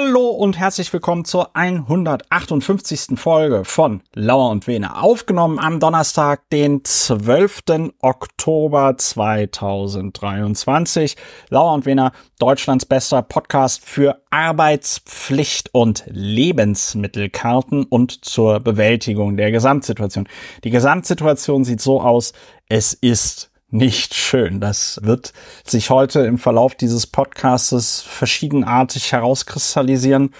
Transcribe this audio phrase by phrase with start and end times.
[0.00, 3.18] Hallo und herzlich willkommen zur 158.
[3.18, 5.02] Folge von Lauer und Vene.
[5.02, 7.92] Aufgenommen am Donnerstag, den 12.
[8.00, 11.18] Oktober 2023.
[11.50, 20.26] Lauer und Vene, Deutschlands bester Podcast für Arbeitspflicht und Lebensmittelkarten und zur Bewältigung der Gesamtsituation.
[20.64, 22.32] Die Gesamtsituation sieht so aus,
[22.70, 24.60] es ist nicht schön.
[24.60, 25.32] Das wird
[25.64, 30.30] sich heute im Verlauf dieses Podcastes verschiedenartig herauskristallisieren.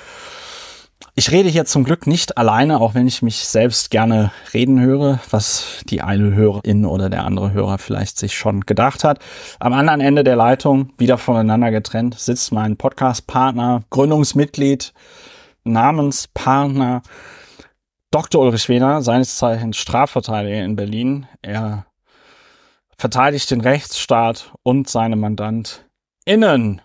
[1.15, 5.21] Ich rede hier zum Glück nicht alleine, auch wenn ich mich selbst gerne reden höre,
[5.31, 9.19] was die eine Hörerin oder der andere Hörer vielleicht sich schon gedacht hat.
[9.59, 14.93] Am anderen Ende der Leitung, wieder voneinander getrennt, sitzt mein Podcast-Partner, Gründungsmitglied,
[15.65, 17.03] Namenspartner,
[18.11, 18.43] Dr.
[18.43, 21.27] Ulrich Wehner, seines Zeichens Strafverteidiger in Berlin.
[21.43, 21.87] Er
[23.01, 26.83] verteidigt den Rechtsstaat und seine MandantInnen.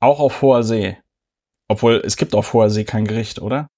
[0.00, 0.96] Auch auf hoher See.
[1.68, 3.68] Obwohl, es gibt auf hoher See kein Gericht, oder?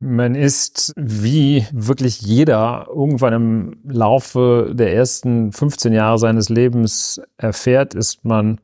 [0.00, 7.94] Man ist wie wirklich jeder irgendwann im Laufe der ersten 15 Jahre seines Lebens erfährt,
[7.94, 8.60] ist man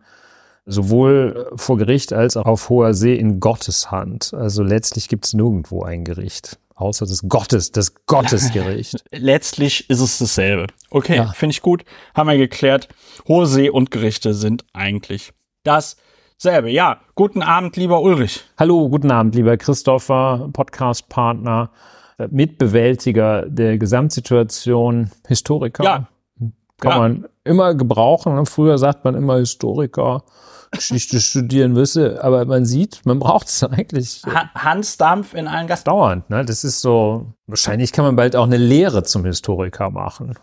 [0.67, 4.34] sowohl vor Gericht als auch auf hoher See in Gottes Hand.
[4.34, 6.58] Also letztlich gibt es nirgendwo ein Gericht.
[6.77, 9.05] Außer des Gottes, das Gottesgericht.
[9.12, 10.67] Letztlich ist es dasselbe.
[10.91, 11.33] Okay, ja.
[11.33, 11.84] finde ich gut.
[12.14, 12.89] Haben wir geklärt.
[13.28, 16.70] Hohe See und Gerichte sind eigentlich dasselbe.
[16.70, 18.45] Ja, guten Abend, lieber Ulrich.
[18.58, 21.70] Hallo, guten Abend, lieber Christopher, Podcastpartner,
[22.30, 25.84] Mitbewältiger der Gesamtsituation, Historiker.
[25.84, 26.08] Ja.
[26.80, 26.98] Kann ja.
[26.98, 28.47] man immer gebrauchen.
[28.47, 30.25] Früher sagt man immer Historiker.
[30.75, 34.22] Geschichte studieren müsse, aber man sieht, man braucht es eigentlich.
[34.55, 35.84] Hans Dampf in allen Gassen.
[35.84, 36.44] Dauernd, ne?
[36.44, 40.34] Das ist so, wahrscheinlich kann man bald auch eine Lehre zum Historiker machen.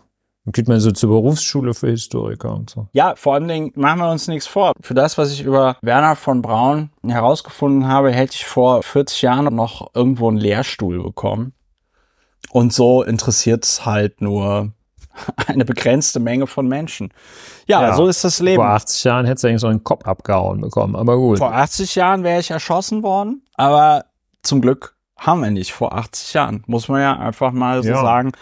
[0.44, 2.88] Dann geht man so zur Berufsschule für Historiker und so.
[2.92, 4.72] Ja, vor allen Dingen machen wir uns nichts vor.
[4.80, 9.54] Für das, was ich über Werner von Braun herausgefunden habe, hätte ich vor 40 Jahren
[9.54, 11.52] noch irgendwo einen Lehrstuhl bekommen.
[12.50, 14.72] Und so interessiert es halt nur
[15.46, 17.12] eine begrenzte Menge von Menschen.
[17.66, 18.62] Ja, ja, so ist das Leben.
[18.62, 21.38] Vor 80 Jahren hättest du eigentlich so einen Kopf abgehauen bekommen, aber gut.
[21.38, 24.04] Vor 80 Jahren wäre ich erschossen worden, aber
[24.42, 26.64] zum Glück haben wir nicht vor 80 Jahren.
[26.66, 28.00] Muss man ja einfach mal so ja.
[28.02, 28.32] sagen.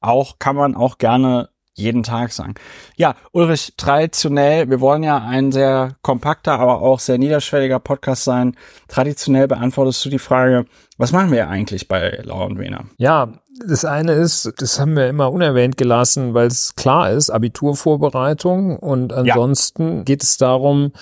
[0.00, 2.54] Auch kann man auch gerne jeden Tag sagen.
[2.96, 8.56] Ja, Ulrich, traditionell, wir wollen ja ein sehr kompakter, aber auch sehr niederschwelliger Podcast sein.
[8.88, 10.66] Traditionell beantwortest du die Frage,
[10.98, 12.84] was machen wir eigentlich bei Laura und Wiener?
[12.98, 13.32] Ja,
[13.66, 19.12] das eine ist, das haben wir immer unerwähnt gelassen, weil es klar ist, Abiturvorbereitung und
[19.12, 20.02] ansonsten ja.
[20.04, 20.92] geht es darum,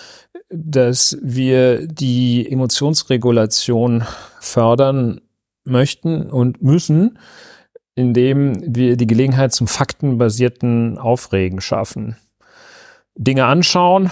[0.51, 4.05] dass wir die Emotionsregulation
[4.41, 5.21] fördern
[5.65, 7.19] möchten und müssen,
[7.95, 12.17] indem wir die Gelegenheit zum faktenbasierten Aufregen schaffen.
[13.15, 14.11] Dinge anschauen,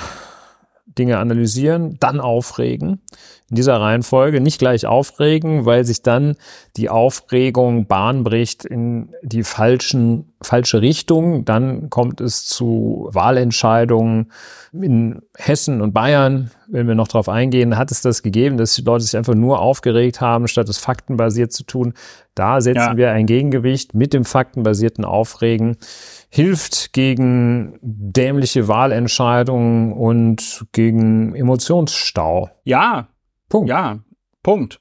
[0.98, 3.00] Dinge analysieren, dann aufregen.
[3.48, 6.34] In dieser Reihenfolge nicht gleich aufregen, weil sich dann
[6.76, 11.44] die Aufregung Bahn bricht in die falschen, falsche Richtung.
[11.44, 14.32] Dann kommt es zu Wahlentscheidungen
[14.72, 16.50] in Hessen und Bayern.
[16.66, 19.60] Wenn wir noch darauf eingehen, hat es das gegeben, dass die Leute sich einfach nur
[19.60, 21.94] aufgeregt haben, statt es faktenbasiert zu tun.
[22.34, 22.96] Da setzen ja.
[22.96, 25.76] wir ein Gegengewicht mit dem faktenbasierten Aufregen
[26.36, 32.50] hilft gegen dämliche Wahlentscheidungen und gegen Emotionsstau.
[32.62, 33.08] Ja.
[33.48, 33.70] Punkt.
[33.70, 34.00] Ja.
[34.42, 34.78] Punkt.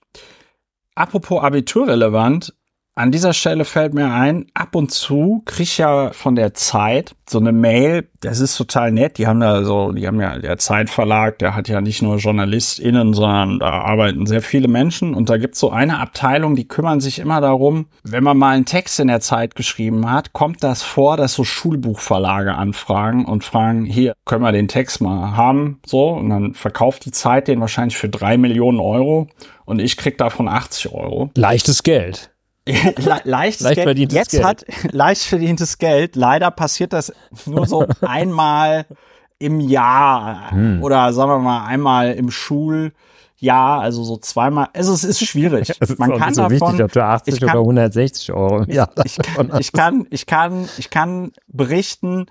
[0.96, 2.54] Apropos Abiturrelevant,
[2.98, 7.14] an dieser Stelle fällt mir ein, ab und zu kriege ich ja von der Zeit
[7.30, 10.58] so eine Mail, das ist total nett, die haben da so, die haben ja, der
[10.58, 15.38] Zeitverlag, der hat ja nicht nur JournalistInnen, sondern da arbeiten sehr viele Menschen und da
[15.38, 19.10] gibt's so eine Abteilung, die kümmern sich immer darum, wenn man mal einen Text in
[19.10, 24.44] der Zeit geschrieben hat, kommt das vor, dass so Schulbuchverlage anfragen und fragen, hier, können
[24.44, 28.38] wir den Text mal haben, so, und dann verkauft die Zeit den wahrscheinlich für drei
[28.38, 29.28] Millionen Euro
[29.66, 31.32] und ich krieg davon 80 Euro.
[31.36, 32.32] Leichtes Geld.
[32.68, 33.86] Le leichtes leicht Geld.
[33.86, 34.44] Verdientes Jetzt Geld.
[34.44, 36.16] hat leicht verdientes Geld.
[36.16, 37.14] Leider passiert das
[37.46, 38.86] nur so einmal
[39.38, 40.82] im Jahr hm.
[40.82, 44.70] oder sagen wir mal einmal im Schuljahr, also so zweimal.
[44.74, 45.70] Also es ist schwierig.
[45.70, 48.64] ist Man kann so davon, wichtig, ob du 80 kann, oder 160 Euro.
[48.68, 52.26] Ja, ich, kann, ich kann, ich kann, ich kann berichten.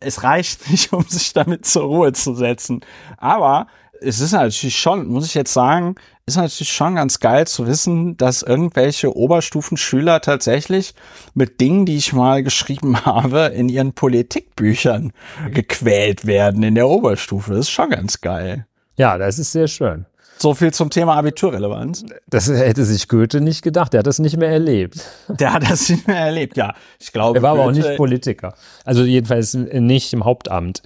[0.00, 2.80] Es reicht nicht, um sich damit zur Ruhe zu setzen.
[3.18, 3.66] Aber
[4.04, 5.94] es ist natürlich schon, muss ich jetzt sagen,
[6.26, 10.94] ist natürlich schon ganz geil zu wissen, dass irgendwelche Oberstufenschüler tatsächlich
[11.34, 15.12] mit Dingen, die ich mal geschrieben habe, in ihren Politikbüchern
[15.52, 17.54] gequält werden in der Oberstufe.
[17.54, 18.66] Das ist schon ganz geil.
[18.96, 20.06] Ja, das ist sehr schön.
[20.38, 22.04] So viel zum Thema Abiturrelevanz.
[22.26, 23.92] Das hätte sich Goethe nicht gedacht.
[23.92, 24.98] Der hat das nicht mehr erlebt.
[25.28, 26.74] Der hat das nicht mehr erlebt, ja.
[26.98, 27.38] Ich glaube.
[27.38, 28.54] Er war Goethe aber auch nicht Politiker.
[28.84, 30.82] Also jedenfalls nicht im Hauptamt.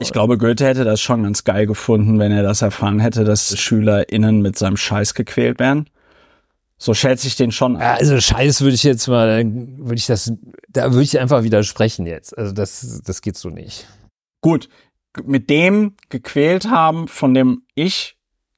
[0.00, 3.58] Ich glaube, Goethe hätte das schon ganz geil gefunden, wenn er das erfahren hätte, dass
[3.58, 5.88] SchülerInnen mit seinem Scheiß gequält werden.
[6.76, 7.74] So schätze ich den schon.
[7.74, 10.32] Ja, also Scheiß würde ich jetzt mal, würde ich das,
[10.68, 12.36] da würde ich einfach widersprechen jetzt.
[12.38, 13.88] Also das, das geht so nicht.
[14.40, 14.68] Gut,
[15.24, 18.16] mit dem gequält haben, von dem ich,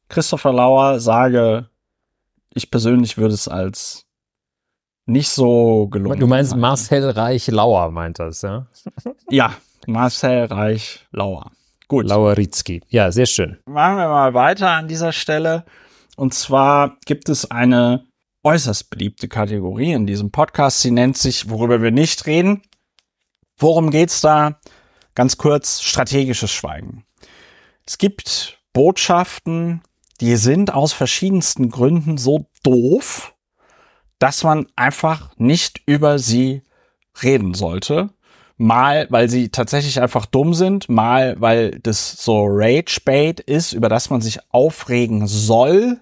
[0.08, 1.70] Christopher Lauer, sage,
[2.52, 4.04] ich persönlich würde es als
[5.06, 6.20] nicht so gelungen.
[6.20, 8.66] Du meinst Marcel Reich Lauer meint das, ja?
[9.31, 9.54] ja,
[9.90, 11.50] Marcel Reich Lauer.
[11.88, 12.06] Gut.
[12.06, 12.82] Laueritzky.
[12.88, 13.58] Ja, sehr schön.
[13.66, 15.64] Machen wir mal weiter an dieser Stelle.
[16.16, 18.06] Und zwar gibt es eine
[18.44, 20.81] äußerst beliebte Kategorie in diesem Podcast.
[20.81, 22.62] Sie nennt sich, worüber wir nicht reden.
[23.58, 24.60] Worum geht's da?
[25.14, 27.04] Ganz kurz, strategisches Schweigen.
[27.84, 29.82] Es gibt Botschaften,
[30.20, 33.34] die sind aus verschiedensten Gründen so doof,
[34.20, 36.62] dass man einfach nicht über sie
[37.22, 38.10] reden sollte.
[38.62, 44.10] Mal, weil sie tatsächlich einfach dumm sind, mal, weil das so Rage-Bait ist, über das
[44.10, 45.98] man sich aufregen soll,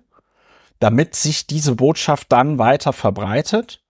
[0.81, 3.81] damit sich diese Botschaft dann weiter verbreitet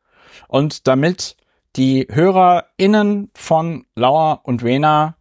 [0.49, 1.37] und damit
[1.77, 5.17] die HörerInnen von Lauer und Wena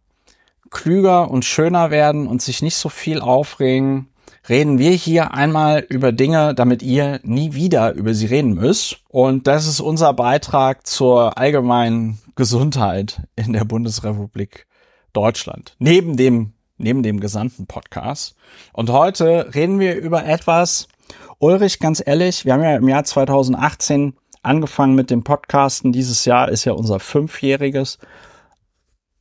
[0.68, 4.08] klüger und schöner werden und sich nicht so viel aufregen,
[4.48, 8.98] reden wir hier einmal über Dinge, damit ihr nie wieder über sie reden müsst.
[9.08, 14.66] Und das ist unser Beitrag zur allgemeinen Gesundheit in der Bundesrepublik
[15.12, 15.74] Deutschland.
[15.78, 18.36] Neben dem, neben dem gesamten Podcast.
[18.72, 20.88] Und heute reden wir über etwas,
[21.38, 25.92] Ulrich, ganz ehrlich, wir haben ja im Jahr 2018 angefangen mit dem Podcasten.
[25.92, 27.98] Dieses Jahr ist ja unser fünfjähriges.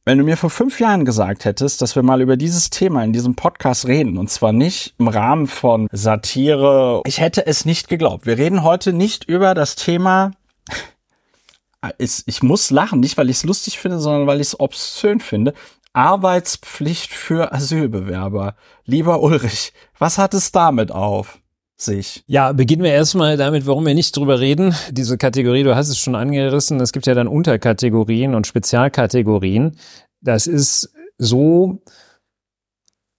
[0.08, 3.12] Wenn du mir vor fünf Jahren gesagt hättest, dass wir mal über dieses Thema in
[3.12, 8.26] diesem Podcast reden, und zwar nicht im Rahmen von Satire, ich hätte es nicht geglaubt.
[8.26, 10.32] Wir reden heute nicht über das Thema,
[11.98, 15.54] ich muss lachen, nicht weil ich es lustig finde, sondern weil ich es obszön finde.
[15.92, 18.56] Arbeitspflicht für Asylbewerber.
[18.86, 21.38] Lieber Ulrich, was hat es damit auf?
[21.78, 22.24] Sich.
[22.28, 24.74] Ja, beginnen wir erstmal damit, warum wir nicht drüber reden.
[24.92, 29.78] Diese Kategorie, du hast es schon angerissen, es gibt ja dann Unterkategorien und Spezialkategorien.
[30.20, 31.82] Das ist so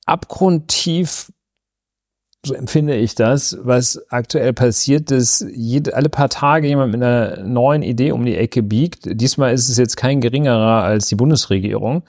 [0.07, 1.33] abgrundtief,
[2.45, 7.43] so empfinde ich das, was aktuell passiert, dass jede, alle paar Tage jemand mit einer
[7.45, 9.03] neuen Idee um die Ecke biegt.
[9.05, 12.03] Diesmal ist es jetzt kein geringerer als die Bundesregierung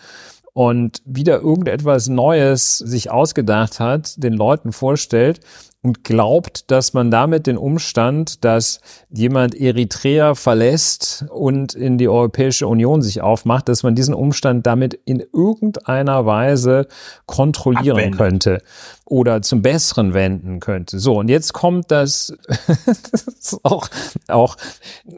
[0.54, 5.42] und wieder irgendetwas Neues sich ausgedacht hat, den Leuten vorstellt
[5.82, 12.68] und glaubt, dass man damit den Umstand, dass jemand Eritrea verlässt und in die Europäische
[12.68, 16.88] Union sich aufmacht, dass man diesen Umstand damit in irgendeiner Weise
[17.26, 18.18] kontrollieren Abwenden.
[18.18, 18.62] könnte
[19.06, 21.00] oder zum Besseren wenden könnte.
[21.00, 22.34] So, und jetzt kommt das,
[23.12, 23.88] das auch,
[24.28, 24.58] auch,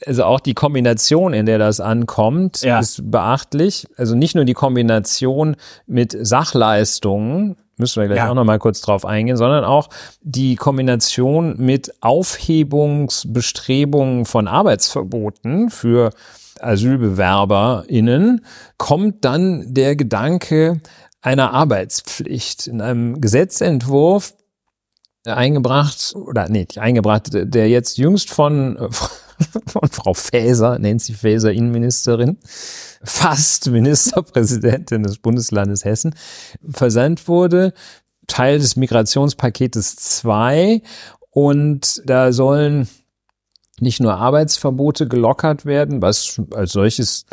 [0.05, 2.79] also auch die Kombination, in der das ankommt, ja.
[2.79, 3.87] ist beachtlich.
[3.97, 5.55] Also nicht nur die Kombination
[5.87, 8.29] mit Sachleistungen, müssen wir gleich ja.
[8.29, 9.89] auch noch mal kurz drauf eingehen, sondern auch
[10.21, 16.11] die Kombination mit Aufhebungsbestrebungen von Arbeitsverboten für
[16.61, 18.45] AsylbewerberInnen
[18.77, 20.79] kommt dann der Gedanke
[21.21, 22.67] einer Arbeitspflicht.
[22.67, 24.33] In einem Gesetzentwurf
[25.25, 28.77] eingebracht, oder nee, eingebracht, der jetzt jüngst von,
[29.67, 32.37] von Frau Faeser, Nancy Faeser, Innenministerin,
[33.03, 36.15] fast Ministerpräsidentin des Bundeslandes Hessen,
[36.69, 37.73] versandt wurde.
[38.27, 40.81] Teil des Migrationspaketes 2
[41.31, 42.87] und da sollen
[43.79, 47.25] nicht nur Arbeitsverbote gelockert werden, was als solches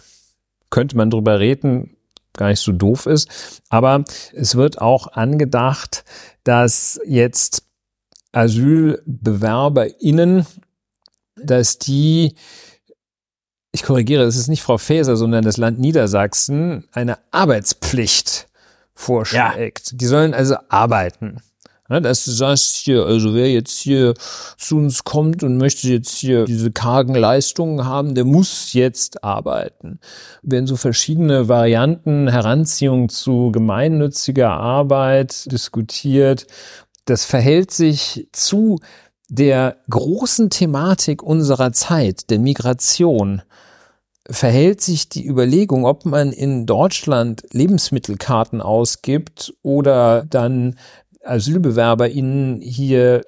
[0.71, 1.97] könnte man drüber reden,
[2.33, 6.05] gar nicht so doof ist, aber es wird auch angedacht,
[6.43, 7.65] dass jetzt
[8.33, 10.47] AsylbewerberInnen,
[11.45, 12.35] dass die
[13.73, 18.49] ich korrigiere, es ist nicht Frau Faeser, sondern das Land Niedersachsen eine Arbeitspflicht
[18.95, 19.93] vorschlägt.
[19.93, 19.97] Ja.
[19.97, 21.41] Die sollen also arbeiten.
[21.91, 24.13] Ja, dass du sagst hier, also wer jetzt hier
[24.59, 29.99] zu uns kommt und möchte jetzt hier diese kargen Leistungen haben, der muss jetzt arbeiten.
[30.43, 36.47] Werden so verschiedene Varianten, Heranziehung zu gemeinnütziger Arbeit diskutiert.
[37.07, 38.81] Das verhält sich zu
[39.29, 43.43] der großen Thematik unserer Zeit, der Migration,
[44.31, 50.77] verhält sich die Überlegung, ob man in Deutschland Lebensmittelkarten ausgibt oder dann
[51.25, 53.23] AsylbewerberInnen hier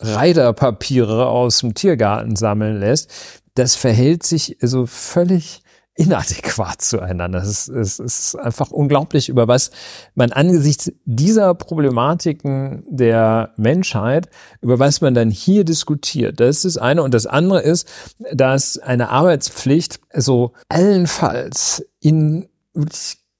[0.00, 3.10] Reiderpapiere aus dem Tiergarten sammeln lässt,
[3.54, 5.62] das verhält sich also völlig
[5.96, 7.40] inadäquat zueinander.
[7.40, 9.70] Es ist, es ist einfach unglaublich, über was
[10.14, 14.28] man angesichts dieser Problematiken der Menschheit,
[14.60, 16.40] über was man dann hier diskutiert.
[16.40, 17.02] Das ist das eine.
[17.02, 17.88] Und das andere ist,
[18.32, 22.48] dass eine Arbeitspflicht also allenfalls in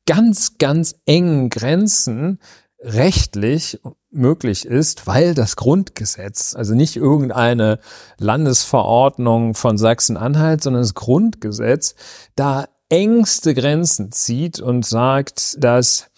[0.06, 2.38] ganz, ganz engen Grenzen
[2.84, 7.78] rechtlich möglich ist, weil das Grundgesetz, also nicht irgendeine
[8.18, 11.94] Landesverordnung von Sachsen-Anhalt, sondern das Grundgesetz,
[12.36, 16.10] da engste Grenzen zieht und sagt, dass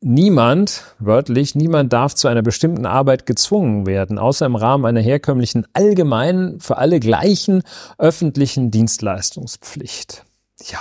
[0.00, 5.66] niemand, wörtlich, niemand darf zu einer bestimmten Arbeit gezwungen werden, außer im Rahmen einer herkömmlichen
[5.72, 7.62] allgemeinen, für alle gleichen
[7.98, 10.24] öffentlichen Dienstleistungspflicht.
[10.70, 10.80] Ja,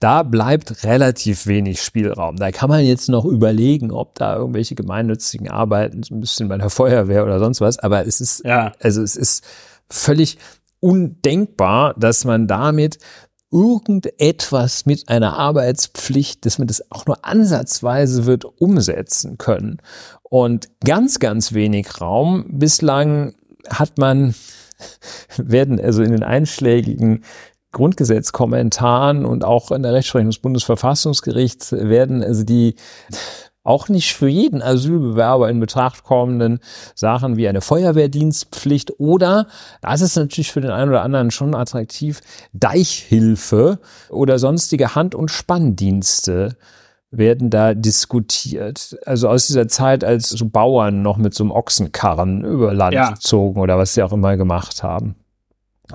[0.00, 2.36] da bleibt relativ wenig Spielraum.
[2.36, 6.56] Da kann man jetzt noch überlegen, ob da irgendwelche gemeinnützigen Arbeiten, so ein bisschen bei
[6.56, 8.72] der Feuerwehr oder sonst was, aber es ist, ja.
[8.80, 9.44] also es ist
[9.90, 10.38] völlig
[10.80, 12.98] undenkbar, dass man damit
[13.52, 19.82] irgendetwas mit einer Arbeitspflicht, dass man das auch nur ansatzweise wird umsetzen können.
[20.22, 23.34] Und ganz, ganz wenig Raum bislang
[23.68, 24.34] hat man,
[25.36, 27.24] werden also in den einschlägigen
[27.72, 32.74] Grundgesetzkommentaren und auch in der Rechtsprechung des Bundesverfassungsgerichts werden also die
[33.62, 36.60] auch nicht für jeden Asylbewerber in Betracht kommenden
[36.94, 39.46] Sachen wie eine Feuerwehrdienstpflicht oder,
[39.82, 42.20] das ist natürlich für den einen oder anderen schon attraktiv,
[42.52, 46.56] Deichhilfe oder sonstige Hand- und Spanndienste
[47.10, 48.96] werden da diskutiert.
[49.04, 53.14] Also aus dieser Zeit, als so Bauern noch mit so einem Ochsenkarren über Land ja.
[53.18, 55.16] zogen oder was sie auch immer gemacht haben.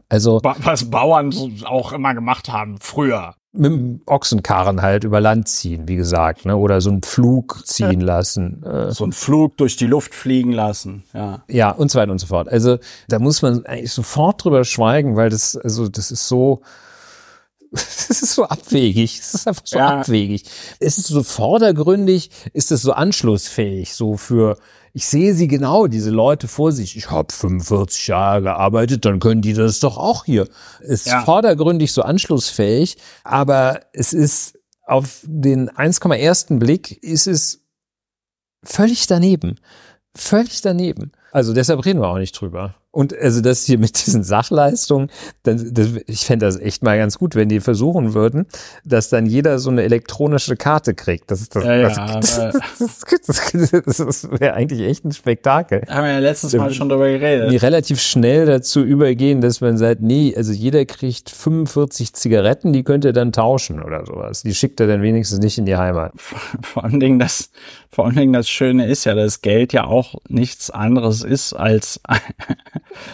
[0.09, 1.33] Also was Bauern
[1.65, 6.57] auch immer gemacht haben früher mit dem Ochsenkarren halt über Land ziehen, wie gesagt, ne?
[6.57, 8.63] Oder so einen Flug ziehen lassen.
[8.63, 8.91] Äh.
[8.91, 11.43] So einen Flug durch die Luft fliegen lassen, ja.
[11.47, 12.49] Ja, und so weiter und so fort.
[12.49, 16.61] Also da muss man eigentlich sofort drüber schweigen, weil das, also das ist so,
[17.71, 19.19] das ist so abwegig.
[19.19, 19.99] Das ist einfach so ja.
[19.99, 20.43] abwegig.
[20.79, 24.57] Es ist so vordergründig, ist es so anschlussfähig, so für
[24.95, 26.95] ich sehe sie genau, diese Leute vor sich.
[26.95, 30.47] Ich habe 45 Jahre gearbeitet, dann können die das doch auch hier.
[30.79, 31.25] Ist ja.
[31.25, 36.59] vordergründig so anschlussfähig, aber es ist auf den 1,1.
[36.59, 37.65] Blick ist es
[38.63, 39.59] völlig daneben.
[40.15, 41.11] Völlig daneben.
[41.33, 42.75] Also deshalb reden wir auch nicht drüber.
[42.95, 45.11] Und also das hier mit diesen Sachleistungen,
[45.43, 48.45] dann, das, ich fände das echt mal ganz gut, wenn die versuchen würden,
[48.85, 51.29] dass dann jeder so eine elektronische Karte kriegt.
[51.29, 55.81] Das, das, ja, das, ja, das, das, wäre eigentlich echt ein Spektakel.
[55.89, 57.51] Haben wir ja letztes Mal schon darüber geredet.
[57.51, 62.83] Die relativ schnell dazu übergehen, dass man sagt, nee, also jeder kriegt 45 Zigaretten, die
[62.83, 64.43] könnt ihr dann tauschen oder sowas.
[64.43, 66.13] Die schickt er dann wenigstens nicht in die Heimat.
[66.61, 67.49] Vor allen Dingen das,
[67.89, 71.99] vor allen Dingen das Schöne ist ja, dass Geld ja auch nichts anderes ist als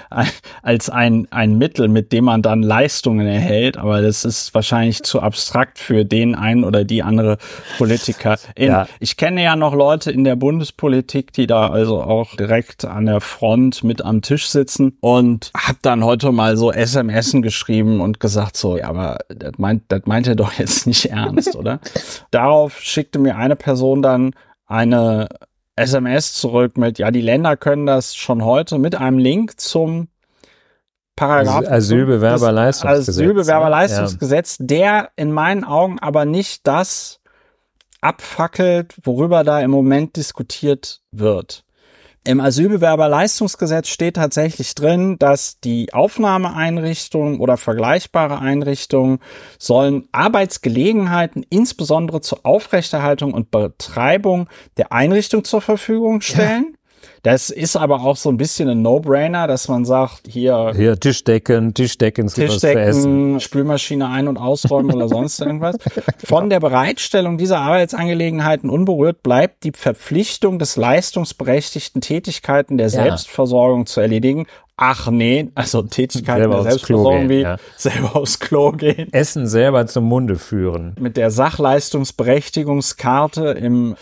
[0.62, 3.78] als ein, ein Mittel, mit dem man dann Leistungen erhält.
[3.78, 7.38] Aber das ist wahrscheinlich zu abstrakt für den einen oder die andere
[7.78, 8.38] Politiker.
[8.56, 8.88] In, ja.
[9.00, 13.22] Ich kenne ja noch Leute in der Bundespolitik, die da also auch direkt an der
[13.22, 18.58] Front mit am Tisch sitzen und hab dann heute mal so SMSen geschrieben und gesagt
[18.58, 21.80] so, ja, aber das meint, das meint er doch jetzt nicht ernst, oder?
[22.32, 24.32] Darauf schickte mir eine Person dann
[24.68, 25.28] eine
[25.82, 30.08] SMS zurück mit, ja, die Länder können das schon heute mit einem Link zum
[31.16, 33.10] Paragraph Asylbewerberleistungsgesetz.
[33.10, 34.66] Asylbewerberleistungsgesetz, ja.
[34.66, 37.20] der in meinen Augen aber nicht das
[38.02, 41.64] abfackelt, worüber da im Moment diskutiert wird.
[42.24, 49.20] Im Asylbewerberleistungsgesetz steht tatsächlich drin, dass die Aufnahmeeinrichtungen oder vergleichbare Einrichtungen
[49.58, 56.68] sollen Arbeitsgelegenheiten insbesondere zur Aufrechterhaltung und Betreibung der Einrichtung zur Verfügung stellen.
[56.74, 56.81] Ja.
[57.24, 60.74] Das ist aber auch so ein bisschen ein No-Brainer, dass man sagt, hier.
[60.76, 65.78] Hier Tischdecken, Tischdecken, Tischdecken, Spülmaschine ein- und ausräumen oder sonst irgendwas.
[66.24, 73.86] Von der Bereitstellung dieser Arbeitsangelegenheiten unberührt bleibt die Verpflichtung des leistungsberechtigten Tätigkeiten der Selbstversorgung ja.
[73.86, 74.46] zu erledigen.
[74.84, 77.58] Ach nee, also Tätigkeiten selber der Selbstversorgung wie ja.
[77.78, 79.14] selber aufs Klo gehen.
[79.14, 80.96] Essen selber zum Munde führen.
[81.00, 83.96] Mit der Sachleistungsberechtigungskarte im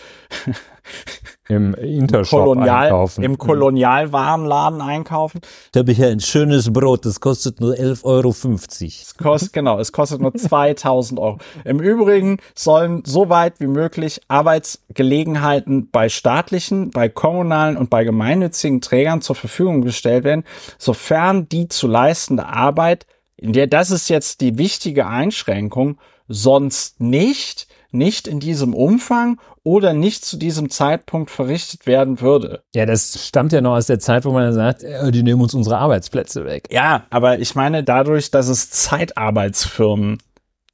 [1.50, 3.24] im Intershop Kolonial, einkaufen.
[3.24, 5.40] Im Kolonialwarenladen einkaufen.
[5.72, 8.28] Da habe ich ja ein schönes Brot, das kostet nur 11,50 Euro.
[8.28, 11.38] Es kostet, genau, es kostet nur 2000 Euro.
[11.64, 18.80] Im Übrigen sollen so weit wie möglich Arbeitsgelegenheiten bei staatlichen, bei kommunalen und bei gemeinnützigen
[18.80, 20.44] Trägern zur Verfügung gestellt werden,
[20.78, 27.66] sofern die zu leistende Arbeit, in der, das ist jetzt die wichtige Einschränkung, sonst nicht
[27.92, 32.62] nicht in diesem Umfang oder nicht zu diesem Zeitpunkt verrichtet werden würde.
[32.74, 35.54] Ja, das stammt ja noch aus der Zeit, wo man sagt, äh, die nehmen uns
[35.54, 36.68] unsere Arbeitsplätze weg.
[36.70, 40.18] Ja, aber ich meine, dadurch, dass es Zeitarbeitsfirmen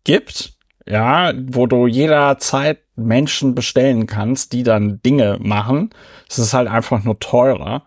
[0.04, 0.54] gibt,
[0.87, 5.90] ja, wo du jederzeit Menschen bestellen kannst, die dann Dinge machen,
[6.28, 7.82] es ist halt einfach nur teurer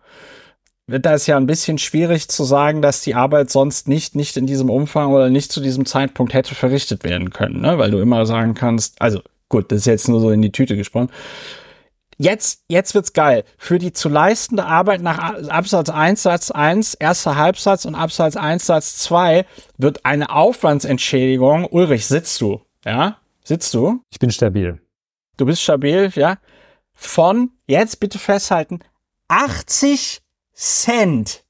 [0.89, 4.45] wird das ja ein bisschen schwierig zu sagen, dass die Arbeit sonst nicht, nicht in
[4.45, 7.77] diesem Umfang oder nicht zu diesem Zeitpunkt hätte verrichtet werden können, ne?
[7.77, 10.77] weil du immer sagen kannst, also Gut, das ist jetzt nur so in die Tüte
[10.77, 11.09] gesprochen.
[12.17, 13.43] Jetzt, jetzt wird's geil.
[13.57, 15.17] Für die zu leistende Arbeit nach
[15.49, 19.45] Absatz 1 Satz 1, erster Halbsatz und Absatz 1 Satz 2
[19.77, 21.65] wird eine Aufwandsentschädigung.
[21.65, 22.61] Ulrich, sitzt du?
[22.85, 23.17] Ja?
[23.43, 24.01] Sitzt du?
[24.11, 24.79] Ich bin stabil.
[25.37, 26.37] Du bist stabil, ja?
[26.93, 28.79] Von, jetzt bitte festhalten,
[29.29, 30.21] 80
[30.61, 31.41] Cent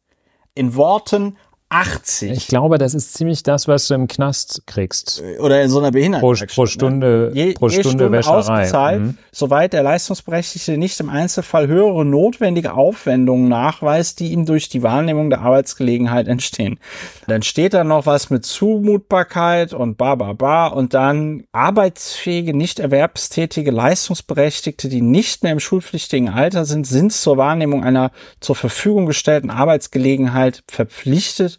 [0.53, 1.35] in Worten
[1.69, 2.31] 80.
[2.31, 5.21] Ich glaube, das ist ziemlich das, was du im Knast kriegst.
[5.39, 6.27] Oder in so einer Behinderten.
[6.27, 8.97] Pro, pro Stunde, je, pro Stunde, Stunde Wäscherei.
[8.97, 9.17] Mhm.
[9.31, 15.29] Soweit der Leistungsberechtigte nicht im Einzelfall höhere notwendige Aufwendungen nachweist, die ihm durch die Wahrnehmung
[15.29, 16.79] der Arbeitsgelegenheit entstehen.
[17.27, 22.79] Dann steht da noch was mit Zumutbarkeit und ba, ba, ba und dann arbeitsfähige, nicht
[22.79, 28.09] erwerbstätige Leistungsberechtigte, die nicht mehr im schulpflichtigen Alter sind, sind zur Wahrnehmung einer
[28.39, 31.58] zur Verfügung gestellten Arbeitsgelegenheit verpflichtet,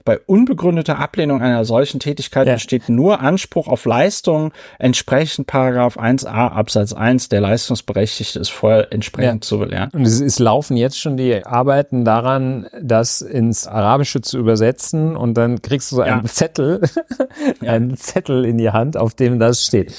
[0.03, 2.53] bei unbegründeter Ablehnung einer solchen Tätigkeit ja.
[2.53, 7.29] besteht nur Anspruch auf Leistung entsprechend Paragraph 1a Absatz 1.
[7.29, 9.47] Der Leistungsberechtigte ist vorher entsprechend ja.
[9.47, 9.89] zu belehren.
[9.93, 15.35] Und es, es, laufen jetzt schon die Arbeiten daran, das ins Arabische zu übersetzen und
[15.35, 16.29] dann kriegst du so einen ja.
[16.29, 16.81] Zettel,
[17.61, 19.93] einen Zettel in die Hand, auf dem das steht.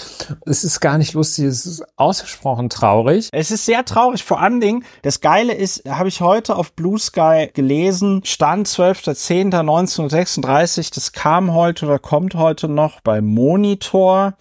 [0.47, 3.29] Es ist gar nicht lustig, es ist ausgesprochen traurig.
[3.33, 4.25] Es ist sehr traurig.
[4.25, 9.92] Vor allen Dingen, das Geile ist, habe ich heute auf Blue Sky gelesen, Stand 12.10.19
[9.99, 14.35] 1936, das kam heute oder kommt heute noch bei Monitor.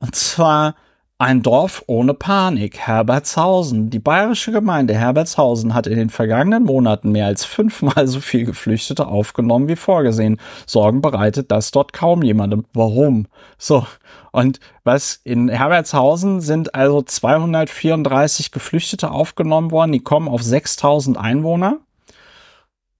[0.00, 0.74] Und zwar
[1.20, 3.90] ein Dorf ohne Panik, Herbertshausen.
[3.90, 9.08] Die bayerische Gemeinde Herbertshausen hat in den vergangenen Monaten mehr als fünfmal so viel Geflüchtete
[9.08, 10.40] aufgenommen wie vorgesehen.
[10.64, 12.66] Sorgen bereitet das dort kaum jemandem.
[12.72, 13.26] Warum?
[13.58, 13.84] So.
[14.30, 19.90] Und was in Herbertshausen sind also 234 Geflüchtete aufgenommen worden.
[19.90, 21.78] Die kommen auf 6000 Einwohner.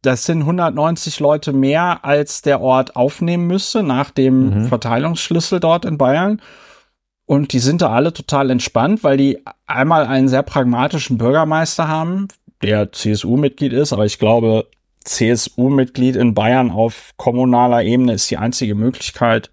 [0.09, 4.65] Das sind 190 Leute mehr, als der Ort aufnehmen müsste nach dem mhm.
[4.65, 6.41] Verteilungsschlüssel dort in Bayern.
[7.27, 12.29] Und die sind da alle total entspannt, weil die einmal einen sehr pragmatischen Bürgermeister haben,
[12.63, 14.69] der CSU-Mitglied ist, aber ich glaube,
[15.05, 19.51] CSU-Mitglied in Bayern auf kommunaler Ebene ist die einzige Möglichkeit,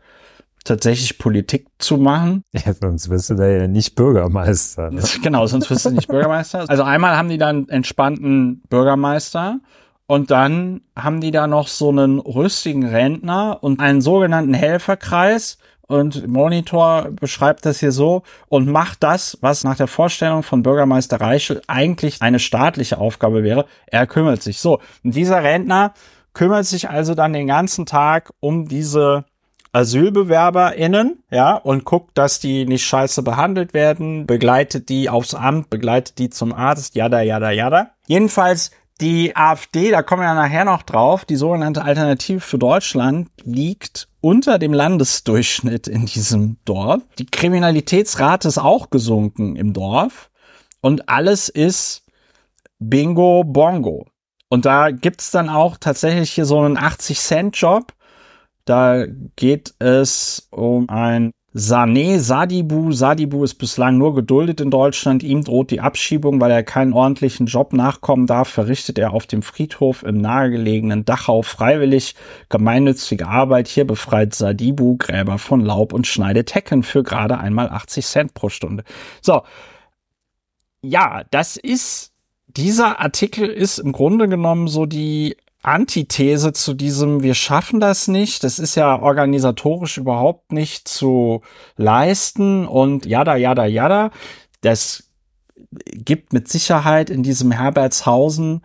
[0.63, 2.43] tatsächlich Politik zu machen.
[2.53, 4.89] Ja, sonst wirst du da ja nicht Bürgermeister.
[4.89, 5.03] Ne?
[5.21, 6.63] Genau, sonst wirst du nicht Bürgermeister.
[6.69, 9.59] Also einmal haben die dann entspannten Bürgermeister
[10.07, 15.57] und dann haben die da noch so einen rüstigen Rentner und einen sogenannten Helferkreis.
[15.87, 21.21] Und Monitor beschreibt das hier so und macht das, was nach der Vorstellung von Bürgermeister
[21.21, 23.65] Reichel eigentlich eine staatliche Aufgabe wäre.
[23.85, 24.59] Er kümmert sich.
[24.59, 25.93] So, und dieser Rentner
[26.33, 29.25] kümmert sich also dann den ganzen Tag um diese
[29.73, 36.17] AsylbewerberInnen, ja, und guckt, dass die nicht scheiße behandelt werden, begleitet die aufs Amt, begleitet
[36.17, 37.91] die zum Arzt, jada, jada, jada.
[38.07, 43.29] Jedenfalls die AfD, da kommen wir ja nachher noch drauf, die sogenannte Alternative für Deutschland
[43.43, 47.03] liegt unter dem Landesdurchschnitt in diesem Dorf.
[47.19, 50.29] Die Kriminalitätsrate ist auch gesunken im Dorf
[50.81, 52.05] und alles ist
[52.79, 54.05] Bingo Bongo.
[54.49, 57.93] Und da gibt's dann auch tatsächlich hier so einen 80-Cent-Job.
[58.63, 59.05] Da
[59.35, 62.91] geht es um ein Sané Sadibu.
[62.91, 65.23] Sadibu ist bislang nur geduldet in Deutschland.
[65.23, 68.49] Ihm droht die Abschiebung, weil er keinen ordentlichen Job nachkommen darf.
[68.49, 72.15] Verrichtet er auf dem Friedhof im nahegelegenen Dachau freiwillig
[72.49, 73.69] gemeinnützige Arbeit.
[73.69, 78.49] Hier befreit Sadibu Gräber von Laub und schneidet Hecken für gerade einmal 80 Cent pro
[78.49, 78.83] Stunde.
[79.21, 79.43] So.
[80.81, 82.11] Ja, das ist,
[82.47, 88.43] dieser Artikel ist im Grunde genommen so die Antithese zu diesem, wir schaffen das nicht,
[88.43, 91.41] das ist ja organisatorisch überhaupt nicht zu
[91.75, 94.11] leisten und jada, jada, jada.
[94.61, 95.09] Das
[95.91, 98.61] gibt mit Sicherheit in diesem Herbertshausen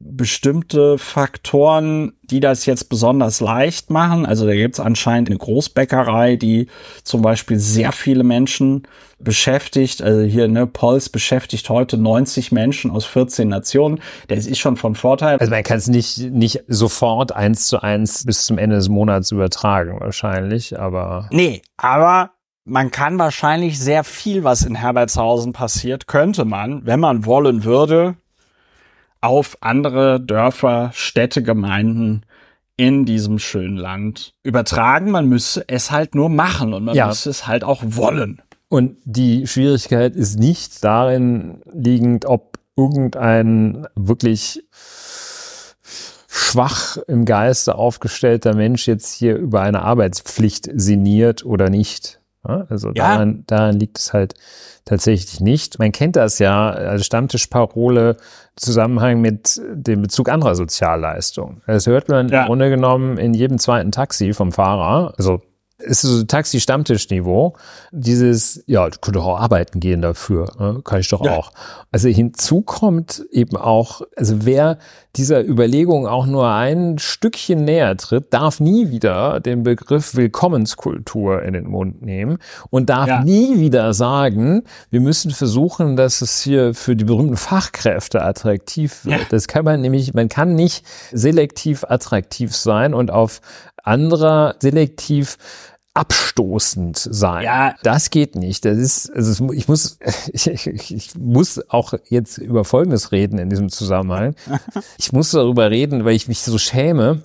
[0.00, 4.26] bestimmte Faktoren, die das jetzt besonders leicht machen.
[4.26, 6.68] Also da gibt es anscheinend eine Großbäckerei, die
[7.02, 8.86] zum Beispiel sehr viele Menschen
[9.18, 10.00] beschäftigt.
[10.00, 14.00] Also hier, ne, Pols beschäftigt heute 90 Menschen aus 14 Nationen.
[14.28, 15.38] Das ist schon von Vorteil.
[15.38, 19.32] Also man kann es nicht, nicht sofort eins zu eins bis zum Ende des Monats
[19.32, 21.28] übertragen, wahrscheinlich, aber.
[21.32, 22.30] Nee, aber
[22.64, 28.16] man kann wahrscheinlich sehr viel, was in Herbertshausen passiert, könnte man, wenn man wollen würde,
[29.20, 32.22] auf andere Dörfer, Städte, Gemeinden
[32.76, 35.10] in diesem schönen Land übertragen.
[35.10, 37.08] Man müsste es halt nur machen und man ja.
[37.08, 38.40] müsste es halt auch wollen.
[38.68, 44.62] Und die Schwierigkeit ist nicht darin liegend, ob irgendein wirklich
[46.28, 52.17] schwach im Geiste aufgestellter Mensch jetzt hier über eine Arbeitspflicht sinniert oder nicht.
[52.42, 53.12] Also ja.
[53.14, 54.34] daran, daran liegt es halt
[54.84, 55.78] tatsächlich nicht.
[55.78, 58.16] Man kennt das ja als Stammtischparole
[58.56, 61.62] Zusammenhang mit dem Bezug anderer Sozialleistungen.
[61.66, 62.42] Das hört man ja.
[62.42, 65.14] im Grunde genommen in jedem zweiten Taxi vom Fahrer.
[65.18, 65.42] Also
[65.78, 67.54] ist so Taxi-Stammtisch-Niveau.
[67.92, 70.80] Dieses, ja, du könntest auch arbeiten gehen dafür, ne?
[70.84, 71.36] kann ich doch ja.
[71.36, 71.52] auch.
[71.92, 74.78] Also hinzu kommt eben auch, also wer
[75.16, 81.54] dieser Überlegung auch nur ein Stückchen näher tritt, darf nie wieder den Begriff Willkommenskultur in
[81.54, 82.38] den Mund nehmen
[82.70, 83.24] und darf ja.
[83.24, 89.20] nie wieder sagen, wir müssen versuchen, dass es hier für die berühmten Fachkräfte attraktiv wird.
[89.20, 89.26] Ja.
[89.30, 93.40] Das kann man nämlich, man kann nicht selektiv attraktiv sein und auf
[93.88, 95.36] anderer selektiv
[95.94, 97.44] abstoßend sein.
[97.44, 97.74] Ja.
[97.82, 98.64] Das geht nicht.
[98.64, 99.98] Das ist, also ich muss,
[100.32, 104.34] ich, ich, muss auch jetzt über Folgendes reden in diesem Zusammenhang.
[104.98, 107.22] Ich muss darüber reden, weil ich mich so schäme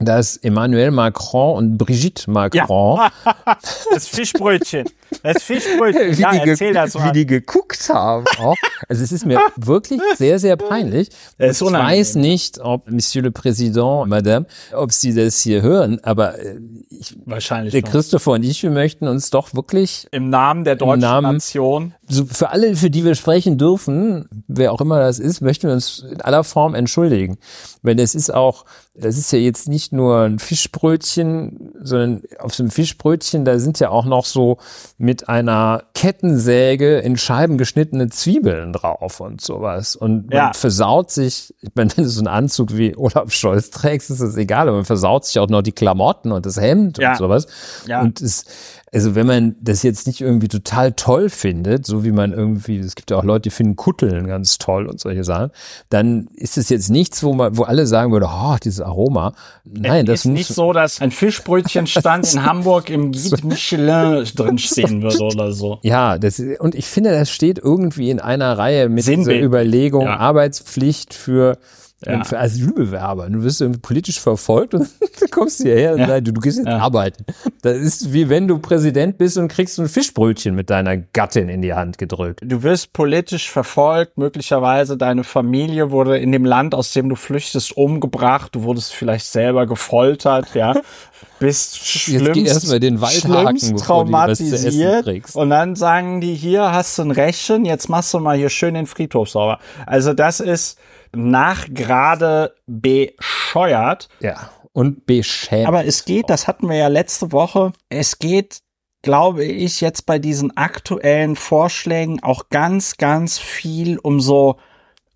[0.00, 3.12] dass Emmanuel Macron und Brigitte Macron ja.
[3.92, 4.88] das Fischbrötchen,
[5.22, 8.24] das Fischbrötchen, wie, ja, die, das wie die geguckt haben.
[8.38, 8.56] Auch.
[8.88, 11.10] Also es ist mir wirklich sehr, sehr peinlich.
[11.38, 16.58] Ich weiß nicht, ob Monsieur le Président, Madame, ob Sie das hier hören, aber äh,
[16.88, 17.72] ich, wahrscheinlich.
[17.72, 21.94] Der Christopher und ich, wir möchten uns doch wirklich im Namen der deutschen Namen, Nation
[22.10, 25.74] so für alle, für die wir sprechen dürfen, wer auch immer das ist, möchten wir
[25.74, 27.38] uns in aller Form entschuldigen.
[27.82, 32.64] Weil es ist auch, das ist ja jetzt nicht nur ein Fischbrötchen, sondern auf so
[32.64, 34.58] einem Fischbrötchen, da sind ja auch noch so
[35.00, 39.96] mit einer Kettensäge in Scheiben geschnittene Zwiebeln drauf und sowas.
[39.96, 40.52] Und man ja.
[40.52, 44.36] versaut sich, ich meine, wenn du so einen Anzug wie Olaf Scholz trägst, ist das
[44.36, 47.12] egal, aber man versaut sich auch noch die Klamotten und das Hemd ja.
[47.12, 47.46] und sowas.
[47.86, 48.02] Ja.
[48.02, 48.44] Und es,
[48.92, 52.96] also wenn man das jetzt nicht irgendwie total toll findet, so wie man irgendwie, es
[52.96, 55.50] gibt ja auch Leute, die finden Kutteln ganz toll und solche Sachen,
[55.90, 59.32] dann ist es jetzt nichts, wo man, wo alle sagen würde, oh, dieses Aroma.
[59.64, 64.58] Nein, es das ist nicht so, dass ein Fischbrötchenstand in Hamburg im Guide Michelin drin
[64.58, 65.78] stehen würde oder so.
[65.82, 69.36] Ja, das, und ich finde, das steht irgendwie in einer Reihe mit Sinnbild.
[69.36, 70.16] dieser Überlegung, ja.
[70.16, 71.58] Arbeitspflicht für
[72.04, 72.24] ja.
[72.24, 73.28] für Asylbewerber.
[73.28, 74.88] Du wirst irgendwie politisch verfolgt und
[75.20, 76.06] du kommst hierher und ja.
[76.06, 76.78] sagst, du, du gehst jetzt ja.
[76.78, 77.24] arbeiten.
[77.62, 81.62] Das ist wie wenn du Präsident bist und kriegst ein Fischbrötchen mit deiner Gattin in
[81.62, 82.40] die Hand gedrückt.
[82.42, 87.76] Du wirst politisch verfolgt, möglicherweise deine Familie wurde in dem Land, aus dem du flüchtest,
[87.76, 90.74] umgebracht, du wurdest vielleicht selber gefoltert, ja.
[91.38, 97.10] bist schlimmst, Jetzt erstmal den Waldhaken, traumatisiert und dann sagen die hier hast du ein
[97.10, 99.58] Rächen, jetzt machst du mal hier schön den Friedhof sauber.
[99.86, 100.78] Also das ist
[101.12, 104.08] nachgerade bescheuert.
[104.20, 105.68] Ja, und beschämt.
[105.68, 108.60] Aber es geht, das hatten wir ja letzte Woche, es geht,
[109.02, 114.56] glaube ich, jetzt bei diesen aktuellen Vorschlägen auch ganz, ganz viel um so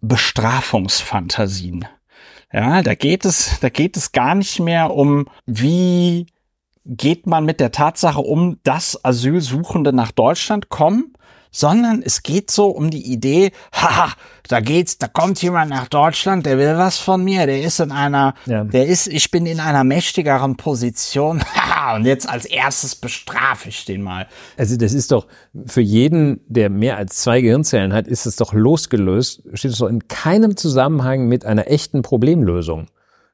[0.00, 1.87] Bestrafungsfantasien.
[2.52, 6.26] Ja, da geht es, da geht es gar nicht mehr um, wie
[6.87, 11.14] geht man mit der Tatsache um, dass Asylsuchende nach Deutschland kommen,
[11.54, 14.12] sondern es geht so um die Idee, haha,
[14.48, 17.92] da geht's, da kommt jemand nach Deutschland, der will was von mir, der ist in
[17.92, 18.64] einer, ja.
[18.64, 23.84] der ist, ich bin in einer mächtigeren Position, haha, und jetzt als erstes bestrafe ich
[23.84, 24.26] den mal.
[24.58, 25.28] Also das ist doch
[25.64, 29.88] für jeden, der mehr als zwei Gehirnzellen hat, ist es doch losgelöst, steht es doch
[29.88, 32.88] in keinem Zusammenhang mit einer echten Problemlösung.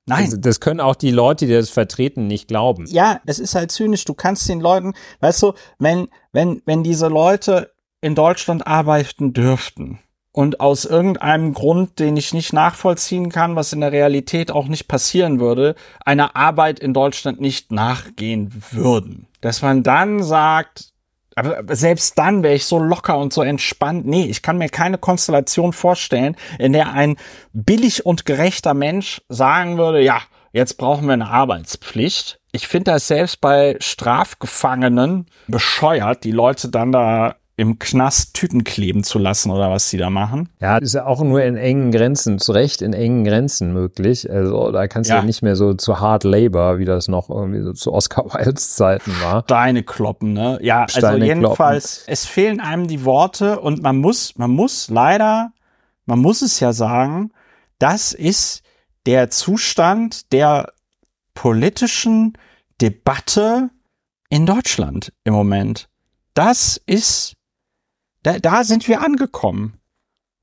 [0.05, 0.25] Nein.
[0.25, 2.85] Also das können auch die Leute, die das vertreten, nicht glauben.
[2.89, 4.05] Ja, es ist halt zynisch.
[4.05, 7.71] Du kannst den Leuten, weißt du, wenn, wenn, wenn diese Leute
[8.01, 9.99] in Deutschland arbeiten dürften
[10.33, 14.87] und aus irgendeinem Grund, den ich nicht nachvollziehen kann, was in der Realität auch nicht
[14.87, 19.27] passieren würde, einer Arbeit in Deutschland nicht nachgehen würden.
[19.41, 20.91] Dass man dann sagt,
[21.35, 24.07] aber selbst dann wäre ich so locker und so entspannt.
[24.07, 27.17] Nee, ich kann mir keine Konstellation vorstellen, in der ein
[27.53, 30.21] billig und gerechter Mensch sagen würde, ja,
[30.53, 32.39] jetzt brauchen wir eine Arbeitspflicht.
[32.53, 39.05] Ich finde das selbst bei Strafgefangenen bescheuert, die Leute dann da im Knast Tüten kleben
[39.05, 40.49] zu lassen oder was sie da machen.
[40.61, 44.31] Ja, ist ja auch nur in engen Grenzen, zu Recht in engen Grenzen möglich.
[44.31, 45.21] Also da kannst du ja.
[45.21, 48.77] ja nicht mehr so zu Hard Labor, wie das noch irgendwie so zu Oscar Wildes
[48.77, 49.43] Zeiten war.
[49.43, 50.59] Steine kloppen, ne?
[50.63, 52.13] Ja, also Steine also jedenfalls, kloppen.
[52.15, 55.53] es fehlen einem die Worte und man muss, man muss leider,
[56.07, 57.31] man muss es ja sagen,
[57.79, 58.63] das ist
[59.05, 60.73] der Zustand der
[61.35, 62.33] politischen
[62.81, 63.69] Debatte
[64.31, 65.91] in Deutschland im Moment.
[66.33, 67.35] Das ist
[68.23, 69.79] da, da sind wir angekommen.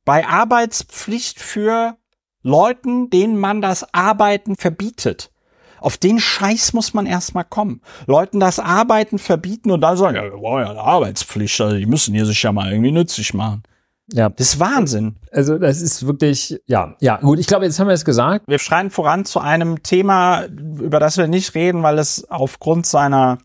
[0.06, 1.98] Bei Arbeitspflicht für
[2.42, 5.32] Leuten, denen man das Arbeiten verbietet.
[5.80, 7.82] Auf den Scheiß muss man erstmal kommen.
[8.08, 11.86] Leuten das Arbeiten verbieten und dann sagen, ja, wir brauchen ja eine Arbeitspflicht, also die
[11.86, 13.64] müssen hier sich ja mal irgendwie nützlich machen.
[14.12, 14.30] Ja.
[14.30, 15.18] Das ist Wahnsinn.
[15.32, 18.46] Also das ist wirklich, ja, ja, gut, ich glaube, jetzt haben wir es gesagt.
[18.48, 23.40] Wir schreien voran zu einem Thema, über das wir nicht reden, weil es aufgrund seiner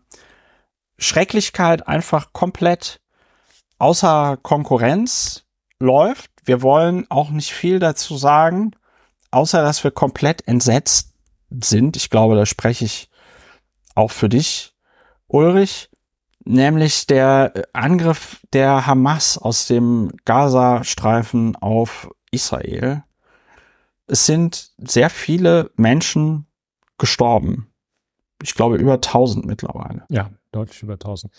[0.97, 3.01] Schrecklichkeit einfach komplett
[3.83, 5.43] außer Konkurrenz
[5.77, 6.31] läuft.
[6.45, 8.71] Wir wollen auch nicht viel dazu sagen,
[9.31, 11.13] außer dass wir komplett entsetzt
[11.49, 11.97] sind.
[11.97, 13.09] Ich glaube, da spreche ich
[13.93, 14.73] auch für dich.
[15.27, 15.89] Ulrich,
[16.45, 23.03] nämlich der Angriff der Hamas aus dem Gazastreifen auf Israel.
[24.07, 26.45] Es sind sehr viele Menschen
[26.97, 27.67] gestorben.
[28.41, 30.05] Ich glaube über 1000 mittlerweile.
[30.07, 31.33] Ja, deutlich über 1000.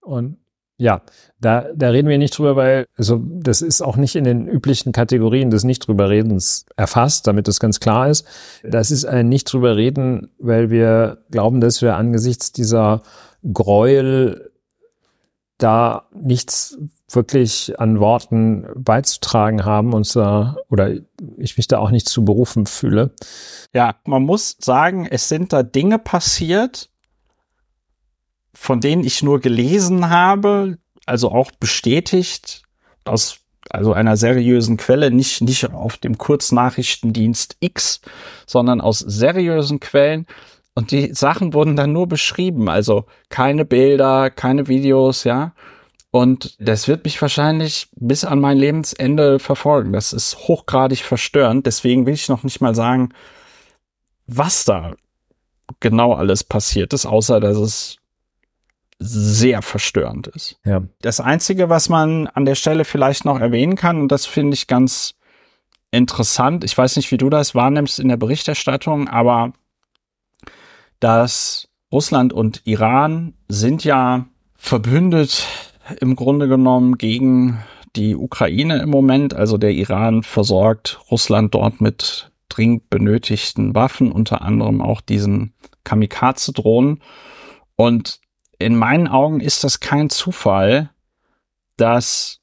[0.00, 0.36] Und
[0.78, 1.02] ja,
[1.40, 4.92] da, da reden wir nicht drüber, weil, also das ist auch nicht in den üblichen
[4.92, 8.26] Kategorien des nicht drüber Redens erfasst, damit das ganz klar ist.
[8.62, 13.02] Das ist ein nicht drüber reden, weil wir glauben, dass wir angesichts dieser
[13.52, 14.50] Gräuel
[15.58, 16.78] da nichts
[17.10, 20.90] wirklich an Worten beizutragen haben und da, oder
[21.38, 23.12] ich mich da auch nicht zu berufen fühle.
[23.72, 26.90] Ja, man muss sagen, es sind da Dinge passiert,
[28.56, 32.62] von denen ich nur gelesen habe, also auch bestätigt
[33.04, 33.40] aus
[33.70, 38.00] also einer seriösen Quelle, nicht, nicht auf dem Kurznachrichtendienst X,
[38.46, 40.26] sondern aus seriösen Quellen.
[40.74, 45.52] Und die Sachen wurden dann nur beschrieben, also keine Bilder, keine Videos, ja.
[46.10, 49.92] Und das wird mich wahrscheinlich bis an mein Lebensende verfolgen.
[49.92, 51.66] Das ist hochgradig verstörend.
[51.66, 53.10] Deswegen will ich noch nicht mal sagen,
[54.26, 54.94] was da
[55.80, 57.96] genau alles passiert ist, außer dass es
[58.98, 60.58] sehr verstörend ist.
[60.64, 60.82] Ja.
[61.02, 64.66] Das Einzige, was man an der Stelle vielleicht noch erwähnen kann, und das finde ich
[64.66, 65.14] ganz
[65.90, 69.52] interessant, ich weiß nicht, wie du das wahrnimmst in der Berichterstattung, aber
[71.00, 75.46] dass Russland und Iran sind ja verbündet
[76.00, 77.62] im Grunde genommen gegen
[77.94, 79.34] die Ukraine im Moment.
[79.34, 85.54] Also der Iran versorgt Russland dort mit dringend benötigten Waffen, unter anderem auch diesen
[85.84, 87.02] Kamikaze-Drohnen.
[87.76, 88.20] Und
[88.58, 90.90] in meinen Augen ist das kein Zufall,
[91.76, 92.40] dass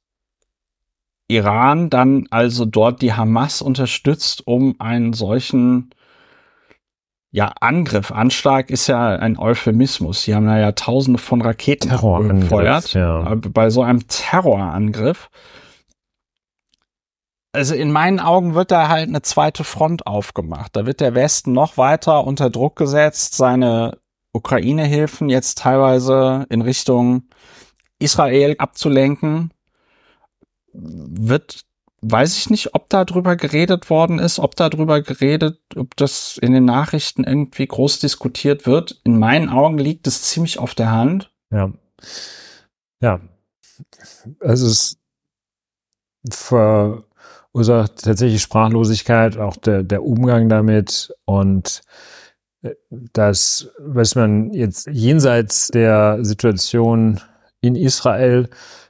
[1.28, 5.90] Iran dann also dort die Hamas unterstützt, um einen solchen
[7.32, 10.22] ja, Angriff, Anschlag ist ja ein Euphemismus.
[10.22, 12.94] Sie haben da ja tausende von Raketen gefeuert.
[12.94, 13.34] Ja.
[13.36, 15.32] Bei so einem Terrorangriff.
[17.54, 20.76] Also in meinen Augen wird da halt eine zweite Front aufgemacht.
[20.76, 23.98] Da wird der Westen noch weiter unter Druck gesetzt, seine
[24.34, 27.24] Ukraine-Hilfen jetzt teilweise in Richtung
[28.00, 29.52] Israel abzulenken,
[30.74, 31.66] wird,
[32.02, 36.38] weiß ich nicht, ob da drüber geredet worden ist, ob da drüber geredet, ob das
[36.42, 39.00] in den Nachrichten irgendwie groß diskutiert wird.
[39.04, 41.32] In meinen Augen liegt es ziemlich auf der Hand.
[41.52, 41.72] Ja.
[43.00, 43.22] Ja.
[44.40, 44.98] Also es
[46.30, 51.82] verursacht tatsächlich Sprachlosigkeit, auch der, der Umgang damit und
[52.90, 57.20] das, was man jetzt jenseits der Situation
[57.62, 58.50] in Israel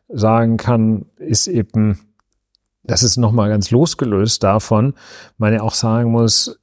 [0.10, 2.00] sagen kann, ist eben,
[2.84, 4.94] das ist nochmal ganz losgelöst davon,
[5.38, 6.60] man ja auch sagen muss,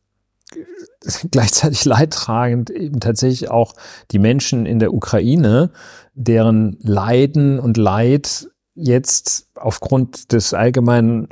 [1.30, 3.74] gleichzeitig leidtragend eben tatsächlich auch
[4.10, 5.70] die Menschen in der Ukraine,
[6.14, 11.28] deren Leiden und Leid jetzt aufgrund des allgemeinen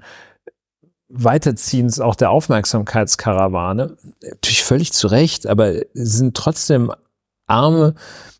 [1.08, 6.92] Weiterziehens auch der Aufmerksamkeitskarawane, natürlich völlig zu Recht, aber sind trotzdem
[7.46, 7.94] arme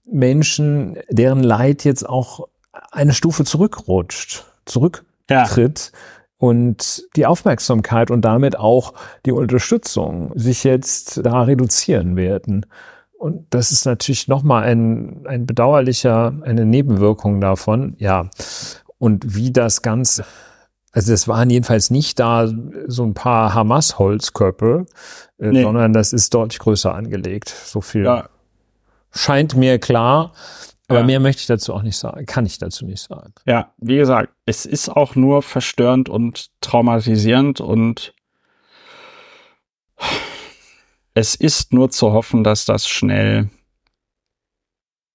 [0.04, 2.48] Menschen, deren Leid jetzt auch
[2.92, 5.98] eine Stufe zurückrutscht, zurücktritt ja.
[6.36, 8.94] und die Aufmerksamkeit und damit auch
[9.26, 12.66] die Unterstützung sich jetzt da reduzieren werden.
[13.18, 18.28] Und das ist natürlich nochmal ein, ein bedauerlicher, eine Nebenwirkung davon, ja.
[18.98, 20.24] Und wie das Ganze
[20.98, 22.50] also es waren jedenfalls nicht da
[22.88, 24.84] so ein paar Hamas-Holzkörper,
[25.38, 25.62] äh, nee.
[25.62, 27.50] sondern das ist deutlich größer angelegt.
[27.50, 28.28] So viel ja.
[29.12, 30.32] scheint mir klar.
[30.88, 31.06] Aber ja.
[31.06, 33.32] mehr möchte ich dazu auch nicht sagen, kann ich dazu nicht sagen.
[33.46, 38.12] Ja, wie gesagt, es ist auch nur verstörend und traumatisierend und
[41.14, 43.50] es ist nur zu hoffen, dass das schnell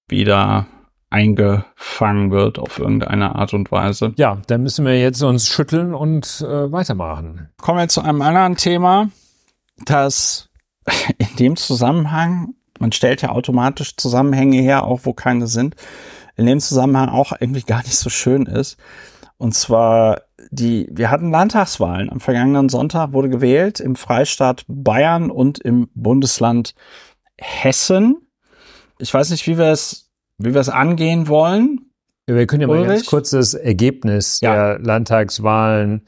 [0.08, 0.66] wieder
[1.14, 4.12] eingefangen wird auf irgendeine Art und Weise.
[4.16, 7.48] Ja, dann müssen wir jetzt uns schütteln und äh, weitermachen.
[7.62, 9.10] Kommen wir zu einem anderen Thema,
[9.84, 10.50] das
[11.18, 15.76] in dem Zusammenhang, man stellt ja automatisch Zusammenhänge her, auch wo keine sind,
[16.36, 18.76] in dem Zusammenhang auch irgendwie gar nicht so schön ist.
[19.36, 22.10] Und zwar die, wir hatten Landtagswahlen.
[22.10, 26.74] Am vergangenen Sonntag wurde gewählt im Freistaat Bayern und im Bundesland
[27.38, 28.16] Hessen.
[28.98, 30.03] Ich weiß nicht, wie wir es
[30.38, 31.90] wie wir es angehen wollen.
[32.26, 32.88] Wir können ja mal Ulrich?
[32.88, 34.54] ganz kurz das Ergebnis ja.
[34.54, 36.06] der Landtagswahlen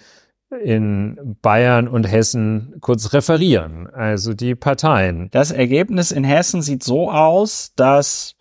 [0.63, 3.89] in Bayern und Hessen kurz referieren.
[3.89, 5.29] Also die Parteien.
[5.31, 8.37] Das Ergebnis in Hessen sieht so aus, dass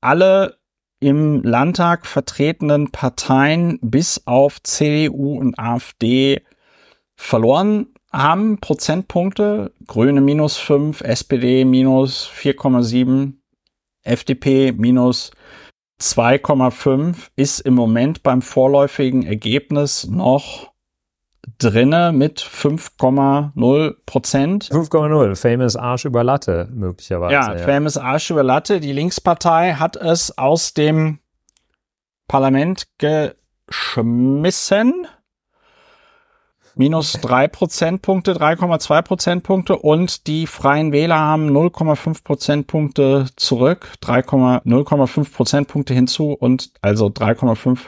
[0.00, 0.56] alle
[1.00, 6.42] im Landtag vertretenen Parteien bis auf CDU und AfD
[7.16, 9.72] verloren haben, Prozentpunkte.
[9.86, 13.32] Grüne minus 5, SPD minus 4,7,
[14.02, 15.30] FDP minus
[16.00, 20.72] 2,5 ist im Moment beim vorläufigen Ergebnis noch
[21.58, 24.64] drinne mit 5,0 Prozent.
[24.66, 27.34] 5,0, famous Arsch über Latte möglicherweise.
[27.34, 28.80] Ja, ja, famous Arsch über Latte.
[28.80, 31.18] Die Linkspartei hat es aus dem
[32.28, 32.86] Parlament
[33.68, 35.06] geschmissen.
[36.74, 45.92] Minus drei Prozentpunkte, 3,2 Prozentpunkte und die Freien Wähler haben 0,5 Prozentpunkte zurück, 0,5 Prozentpunkte
[45.92, 47.78] hinzu und also 3,5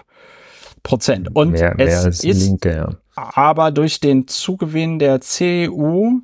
[0.83, 1.35] Prozent.
[1.35, 2.89] Und mehr, mehr es ist Linke, ja.
[3.17, 6.21] aber durch den Zugewinn der CDU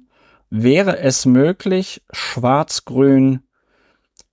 [0.50, 3.40] wäre es möglich, Schwarz-Grün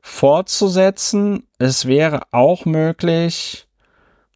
[0.02, 1.48] fortzusetzen.
[1.60, 3.68] Es wäre auch möglich,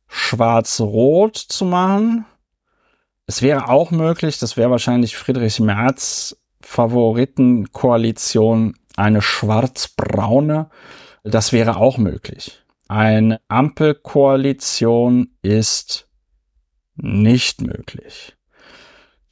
[0.08, 2.26] Schwarz-Rot zu machen.
[3.28, 10.70] Es wäre auch möglich, das wäre wahrscheinlich Friedrich Merz Favoritenkoalition, eine schwarz-braune.
[11.24, 12.64] Das wäre auch möglich.
[12.88, 16.08] Eine Ampelkoalition ist
[16.96, 18.36] nicht möglich.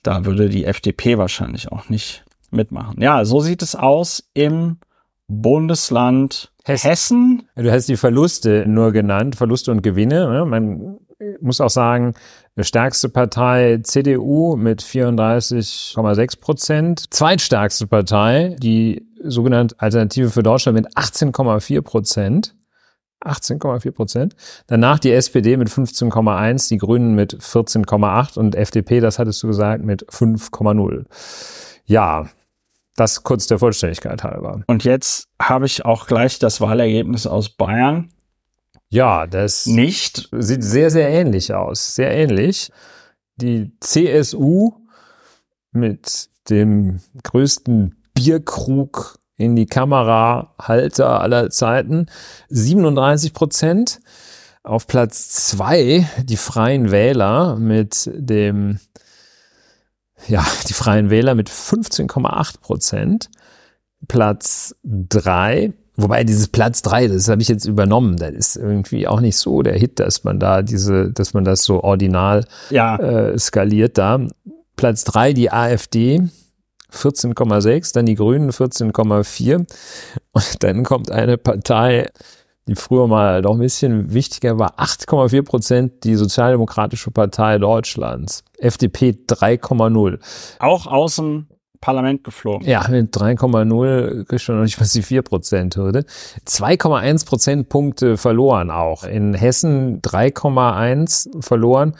[0.02, 3.02] Da würde die FDP wahrscheinlich auch nicht mitmachen.
[3.02, 4.78] Ja, so sieht es aus im
[5.28, 6.90] Bundesland Hessen.
[6.90, 7.50] Hessen.
[7.56, 10.30] Du hast die Verluste nur genannt, Verluste und Gewinne.
[10.30, 10.46] Ne?
[10.46, 11.00] Man
[11.42, 12.14] muss auch sagen,
[12.64, 17.06] stärkste Partei CDU mit 34,6 Prozent.
[17.10, 22.56] Zweitstärkste Partei, die sogenannte Alternative für Deutschland mit 18,4 Prozent.
[23.24, 24.36] 18,4 Prozent.
[24.68, 29.84] Danach die SPD mit 15,1, die Grünen mit 14,8 und FDP, das hattest du gesagt,
[29.84, 31.06] mit 5,0.
[31.86, 32.30] Ja,
[32.96, 34.62] das kurz der Vollständigkeit halber.
[34.68, 38.10] Und jetzt habe ich auch gleich das Wahlergebnis aus Bayern.
[38.92, 41.96] Ja, das nicht sieht sehr, sehr ähnlich aus.
[41.96, 42.72] Sehr ähnlich.
[43.36, 44.72] Die CSU
[45.72, 52.08] mit dem größten Bierkrug in die Kamerahalter aller Zeiten
[52.50, 54.00] 37 Prozent.
[54.64, 58.80] Auf Platz zwei die Freien Wähler mit dem,
[60.28, 63.30] ja, die Freien Wähler mit 15,8 Prozent.
[64.08, 69.20] Platz drei Wobei dieses Platz drei, das habe ich jetzt übernommen, das ist irgendwie auch
[69.20, 72.96] nicht so der Hit, dass man da diese, dass man das so ordinal ja.
[72.96, 74.22] äh, skaliert da.
[74.78, 76.22] Platz drei die AfD,
[76.94, 79.68] 14,6, dann die Grünen 14,4
[80.32, 82.10] und dann kommt eine Partei,
[82.66, 89.18] die früher mal noch ein bisschen wichtiger war, 8,4 Prozent, die Sozialdemokratische Partei Deutschlands, FDP
[89.28, 90.20] 3,0.
[90.60, 91.48] Auch außen
[91.82, 92.68] Parlament geflogen.
[92.68, 96.06] Ja, mit 3,0 kriegst du noch nicht mal die 4%-Hürde.
[96.46, 99.04] 2,1 Prozentpunkte verloren auch.
[99.04, 101.96] In Hessen 3,1 verloren,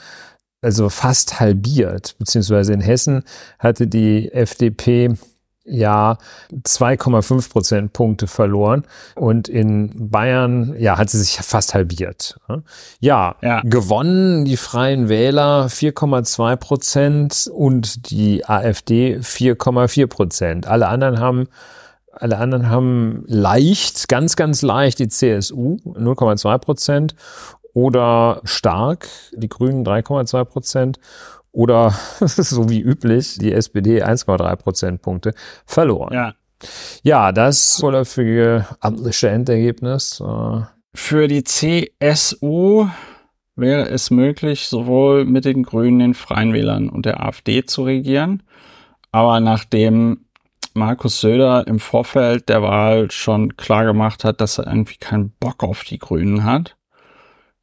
[0.62, 2.16] also fast halbiert.
[2.18, 3.24] Beziehungsweise in Hessen
[3.58, 5.14] hatte die FDP
[5.70, 6.18] ja
[6.52, 12.38] 2,5 Prozentpunkte verloren und in Bayern ja hat sie sich fast halbiert.
[13.00, 13.60] Ja, ja.
[13.64, 20.66] gewonnen die Freien Wähler 4,2 Prozent und die AfD 4,4 Prozent.
[20.66, 21.48] Alle anderen haben
[22.12, 27.14] alle anderen haben leicht, ganz, ganz leicht die CSU 0,2 Prozent
[27.74, 31.00] oder stark die Grünen 3,2 Prozent
[31.52, 35.34] oder so wie üblich die SPD 1,3 Prozentpunkte
[35.66, 36.12] verloren.
[36.12, 36.34] Ja.
[37.02, 40.20] Ja, das vorläufige amtliche Endergebnis.
[40.20, 40.60] Äh,
[40.94, 42.86] Für die CSU
[43.56, 48.42] wäre es möglich, sowohl mit den Grünen, den Freien Wählern und der AfD zu regieren.
[49.10, 50.26] Aber nachdem
[50.74, 55.64] Markus Söder im Vorfeld der Wahl schon klar gemacht hat, dass er irgendwie keinen Bock
[55.64, 56.76] auf die Grünen hat,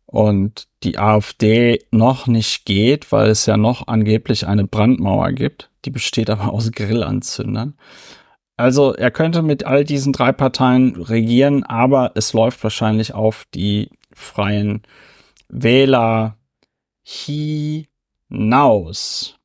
[0.08, 5.70] und die AfD noch nicht geht, weil es ja noch angeblich eine Brandmauer gibt.
[5.86, 7.76] Die besteht aber aus Grillanzündern.
[8.56, 13.92] Also er könnte mit all diesen drei Parteien regieren, aber es läuft wahrscheinlich auf die
[14.14, 14.82] freien
[15.50, 16.38] Wähler
[17.04, 17.86] hinaus.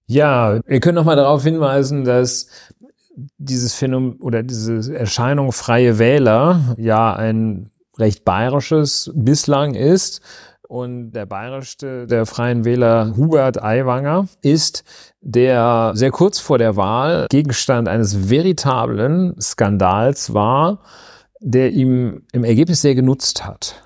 [0.06, 2.48] Ja, wir können noch mal darauf hinweisen, dass
[3.36, 10.22] dieses Phänomen oder diese Erscheinung freie Wähler ja ein recht bayerisches bislang ist
[10.72, 14.84] und der bayerischste der Freien Wähler Hubert Aiwanger ist,
[15.20, 20.80] der sehr kurz vor der Wahl Gegenstand eines veritablen Skandals war,
[21.40, 23.82] der ihm im Ergebnis sehr genutzt hat.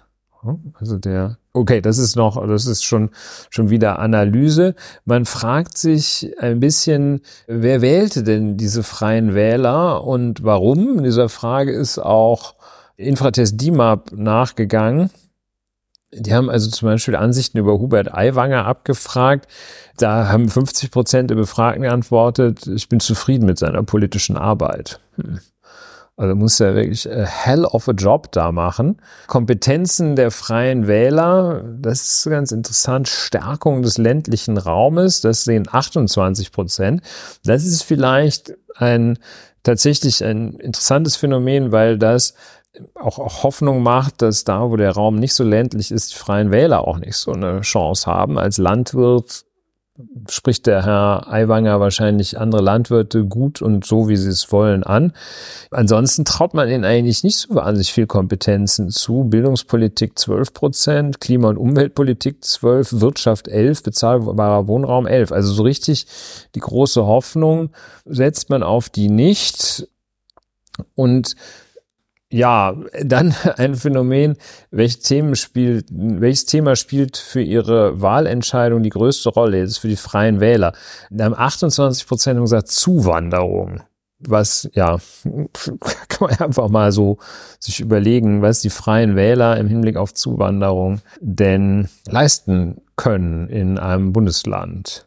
[0.74, 3.10] Also der, okay, das ist noch, das ist schon,
[3.50, 4.76] schon wieder Analyse.
[5.04, 10.98] Man fragt sich ein bisschen, wer wählte denn diese freien Wähler und warum?
[10.98, 12.54] In dieser Frage ist auch
[12.96, 15.10] Infratest DIMAP nachgegangen.
[16.12, 19.48] Die haben also zum Beispiel Ansichten über Hubert Aiwanger abgefragt.
[19.96, 25.00] Da haben 50 Prozent der Befragten geantwortet, ich bin zufrieden mit seiner politischen Arbeit.
[25.16, 25.40] Hm.
[26.18, 28.96] Also muss ja wirklich a hell of a job da machen.
[29.26, 33.06] Kompetenzen der freien Wähler, das ist ganz interessant.
[33.06, 37.02] Stärkung des ländlichen Raumes, das sehen 28 Prozent.
[37.44, 39.18] Das ist vielleicht ein
[39.62, 42.34] tatsächlich ein interessantes Phänomen, weil das
[42.94, 46.50] auch, auch Hoffnung macht, dass da, wo der Raum nicht so ländlich ist, die freien
[46.50, 48.38] Wähler auch nicht so eine Chance haben.
[48.38, 49.46] Als Landwirt
[50.28, 55.12] spricht der Herr Aiwanger wahrscheinlich andere Landwirte gut und so, wie sie es wollen, an.
[55.70, 59.24] Ansonsten traut man ihnen eigentlich nicht so wahnsinnig viel Kompetenzen zu.
[59.24, 65.32] Bildungspolitik 12 Prozent, Klima- und Umweltpolitik 12, Wirtschaft 11, bezahlbarer Wohnraum 11.
[65.32, 66.06] Also so richtig
[66.54, 67.70] die große Hoffnung
[68.04, 69.88] setzt man auf die nicht.
[70.94, 71.36] Und
[72.30, 74.36] ja, dann ein Phänomen,
[74.70, 79.62] welches Themen spielt, welches Thema spielt für Ihre Wahlentscheidung die größte Rolle?
[79.62, 80.72] Das ist für die freien Wähler.
[81.10, 83.80] Da haben 28 Prozent gesagt Zuwanderung.
[84.18, 84.98] Was, ja,
[86.08, 87.18] kann man einfach mal so
[87.60, 94.14] sich überlegen, was die freien Wähler im Hinblick auf Zuwanderung denn leisten können in einem
[94.14, 95.06] Bundesland.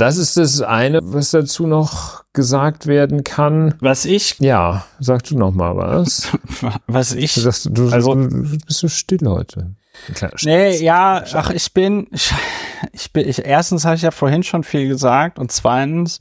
[0.00, 3.74] Das ist das eine, was dazu noch gesagt werden kann.
[3.80, 4.36] Was ich.
[4.38, 6.32] Ja, sag du noch mal was.
[6.86, 7.34] was ich.
[7.34, 9.74] Du, sagst, du, also, du bist so still heute.
[10.14, 12.32] Klar, nee, ja, ach, ich bin, ich,
[12.92, 16.20] ich bin, ich, erstens habe ich ja vorhin schon viel gesagt und zweitens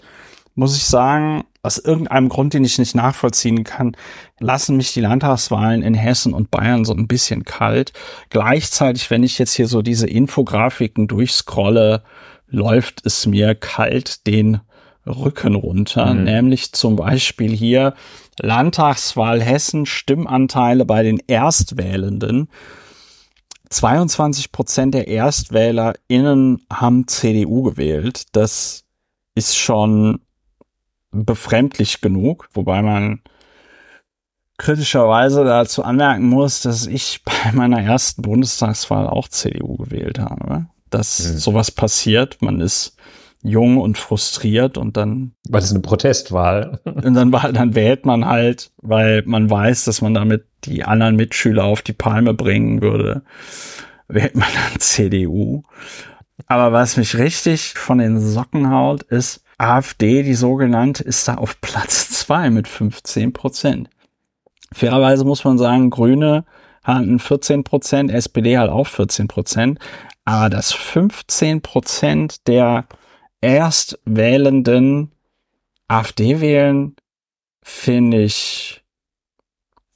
[0.56, 3.96] muss ich sagen, aus irgendeinem Grund, den ich nicht nachvollziehen kann,
[4.40, 7.94] lassen mich die Landtagswahlen in Hessen und Bayern so ein bisschen kalt.
[8.30, 12.04] Gleichzeitig, wenn ich jetzt hier so diese Infografiken durchscrolle,
[12.50, 14.62] läuft es mir kalt den
[15.06, 16.24] Rücken runter, mhm.
[16.24, 17.94] nämlich zum Beispiel hier
[18.40, 22.50] Landtagswahl Hessen, Stimmanteile bei den Erstwählenden.
[23.70, 28.24] 22 Prozent der ErstwählerInnen haben CDU gewählt.
[28.32, 28.86] Das
[29.36, 30.22] ist schon
[31.12, 33.22] befremdlich genug, wobei man
[34.58, 41.20] kritischerweise dazu anmerken muss, dass ich bei meiner ersten Bundestagswahl auch CDU gewählt habe dass
[41.20, 41.38] mhm.
[41.38, 42.42] sowas passiert.
[42.42, 42.96] Man ist
[43.42, 45.34] jung und frustriert und dann.
[45.48, 46.80] Weil es eine Protestwahl.
[46.86, 51.64] Und dann, dann wählt man halt, weil man weiß, dass man damit die anderen Mitschüler
[51.64, 53.24] auf die Palme bringen würde,
[54.08, 55.64] wählt man dann CDU.
[56.48, 61.60] Aber was mich richtig von den Socken haut, ist AfD, die sogenannte, ist da auf
[61.62, 63.90] Platz zwei mit 15 Prozent.
[64.74, 66.46] Fairerweise muss man sagen, Grüne
[66.84, 69.80] hatten 14 Prozent, SPD halt auch 14 Prozent.
[70.26, 72.86] Aber dass 15 Prozent der
[73.42, 75.12] Erstwählenden
[75.88, 76.96] AfD wählen,
[77.62, 78.84] finde ich,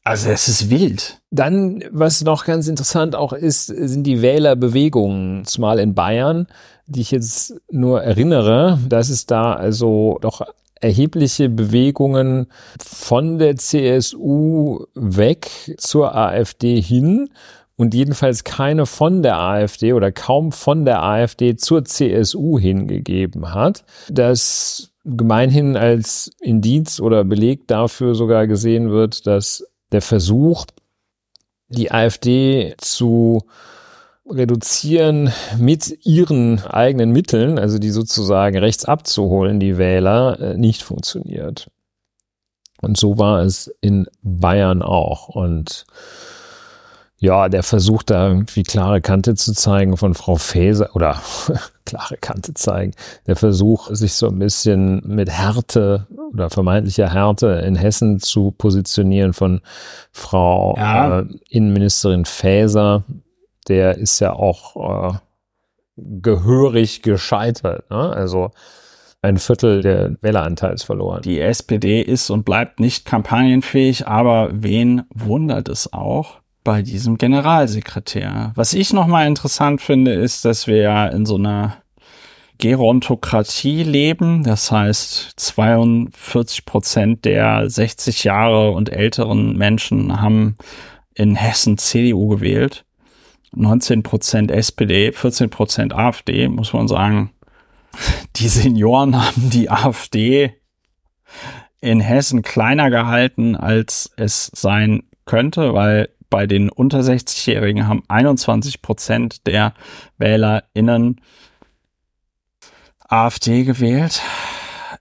[0.03, 1.21] also es ist wild.
[1.31, 6.47] Dann, was noch ganz interessant auch ist, sind die Wählerbewegungen, zumal in Bayern,
[6.87, 10.41] die ich jetzt nur erinnere, dass es da also doch
[10.81, 12.47] erhebliche Bewegungen
[12.85, 17.29] von der CSU weg zur AfD hin
[17.75, 23.83] und jedenfalls keine von der AfD oder kaum von der AfD zur CSU hingegeben hat.
[24.09, 30.65] Das gemeinhin als Indiz oder Beleg dafür sogar gesehen wird, dass der Versuch,
[31.67, 33.43] die AfD zu
[34.25, 41.69] reduzieren mit ihren eigenen Mitteln, also die sozusagen rechts abzuholen, die Wähler, äh, nicht funktioniert.
[42.81, 45.29] Und so war es in Bayern auch.
[45.29, 45.85] Und
[47.23, 51.21] ja, der versucht da irgendwie klare Kante zu zeigen von Frau Faeser oder
[51.85, 52.91] klare Kante zeigen.
[53.27, 59.31] Der Versuch, sich so ein bisschen mit Härte oder vermeintlicher Härte in Hessen zu positionieren
[59.31, 59.61] von
[60.11, 61.21] Frau ja.
[61.21, 63.05] äh, Innenministerin Faeser,
[63.69, 65.17] der ist ja auch äh,
[65.95, 67.89] gehörig gescheitert.
[67.89, 68.11] Ne?
[68.13, 68.51] Also
[69.21, 71.21] ein Viertel der Wähleranteils verloren.
[71.21, 76.42] Die SPD ist und bleibt nicht kampagnenfähig, aber wen wundert es auch?
[76.63, 78.51] Bei diesem Generalsekretär.
[78.55, 81.77] Was ich nochmal interessant finde, ist, dass wir ja in so einer
[82.57, 84.43] Gerontokratie leben.
[84.43, 90.55] Das heißt, 42 Prozent der 60 Jahre und älteren Menschen haben
[91.13, 92.85] in Hessen CDU gewählt.
[93.55, 97.31] 19 Prozent SPD, 14 Prozent AfD, muss man sagen.
[98.37, 100.53] Die Senioren haben die AfD
[101.81, 108.81] in Hessen kleiner gehalten, als es sein könnte, weil bei den unter 60-Jährigen haben 21
[108.81, 109.75] Prozent der
[110.17, 111.21] WählerInnen
[113.07, 114.19] AfD gewählt.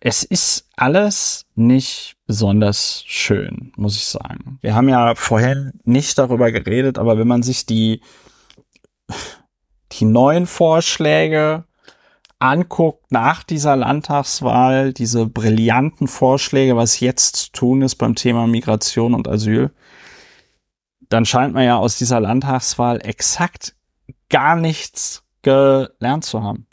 [0.01, 4.59] Es ist alles nicht besonders schön, muss ich sagen.
[4.61, 8.03] Wir haben ja vorhin nicht darüber geredet, aber wenn man sich die,
[9.93, 11.65] die neuen Vorschläge
[12.41, 19.15] anguckt nach dieser Landtagswahl, diese brillanten Vorschläge, was jetzt zu tun ist beim Thema Migration
[19.15, 19.71] und Asyl,
[21.13, 23.75] dann scheint man ja aus dieser Landtagswahl exakt
[24.31, 26.67] gar nichts gelernt zu haben.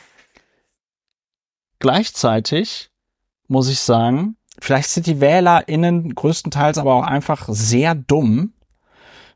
[1.79, 2.89] Gleichzeitig
[3.47, 8.53] muss ich sagen, vielleicht sind die WählerInnen größtenteils aber auch einfach sehr dumm,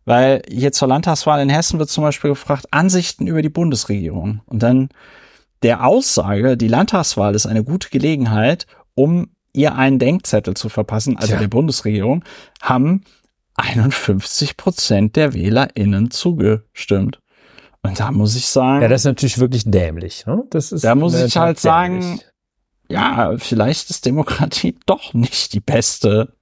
[0.05, 4.41] weil hier zur Landtagswahl in Hessen wird zum Beispiel gefragt, Ansichten über die Bundesregierung.
[4.45, 4.89] Und dann
[5.63, 11.29] der Aussage, die Landtagswahl ist eine gute Gelegenheit, um ihr einen Denkzettel zu verpassen, also
[11.29, 11.39] Tja.
[11.39, 12.23] der Bundesregierung,
[12.61, 13.03] haben
[13.63, 17.19] 51 Prozent der WählerInnen zugestimmt.
[17.81, 18.81] Und da muss ich sagen.
[18.81, 20.25] Ja, das ist natürlich wirklich dämlich.
[20.25, 20.43] Ne?
[20.49, 22.03] Das ist da muss ich halt dämlich.
[22.03, 22.21] sagen,
[22.89, 26.33] ja, vielleicht ist Demokratie doch nicht die beste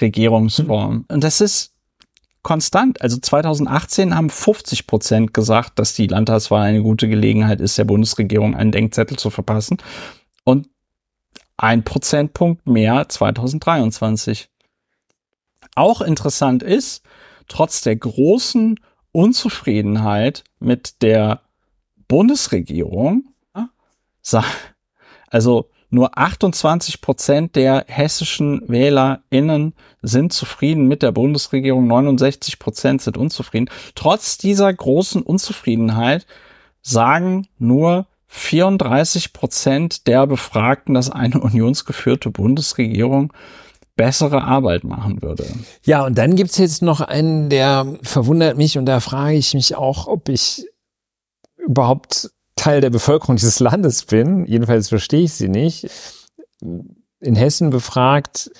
[0.00, 1.04] Regierungsform.
[1.08, 1.74] Und das ist
[2.42, 3.02] konstant.
[3.02, 8.54] Also 2018 haben 50 Prozent gesagt, dass die Landtagswahl eine gute Gelegenheit ist, der Bundesregierung
[8.54, 9.76] einen Denkzettel zu verpassen.
[10.44, 10.68] Und
[11.58, 14.48] ein Prozentpunkt mehr 2023.
[15.74, 17.02] Auch interessant ist,
[17.46, 18.78] trotz der großen
[19.12, 21.42] Unzufriedenheit mit der
[22.08, 23.24] Bundesregierung,
[25.30, 33.16] also nur 28 Prozent der hessischen WählerInnen sind zufrieden mit der Bundesregierung, 69 Prozent sind
[33.16, 33.70] unzufrieden.
[33.94, 36.26] Trotz dieser großen Unzufriedenheit
[36.82, 43.32] sagen nur 34 Prozent der Befragten, dass eine unionsgeführte Bundesregierung
[43.98, 45.44] bessere Arbeit machen würde.
[45.84, 49.76] Ja, und dann gibt's jetzt noch einen, der verwundert mich und da frage ich mich
[49.76, 50.66] auch, ob ich
[51.56, 55.90] überhaupt Teil der Bevölkerung dieses Landes bin, jedenfalls verstehe ich sie nicht,
[56.60, 58.50] in Hessen befragt,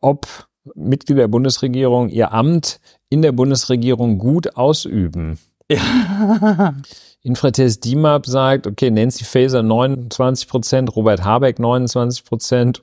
[0.00, 0.26] ob
[0.74, 5.38] Mitglieder der Bundesregierung ihr Amt in der Bundesregierung gut ausüben.
[5.70, 6.74] Ja.
[7.22, 12.82] Infratest DIMAP sagt, okay, Nancy Faeser 29 Prozent, Robert Habeck 29 Prozent,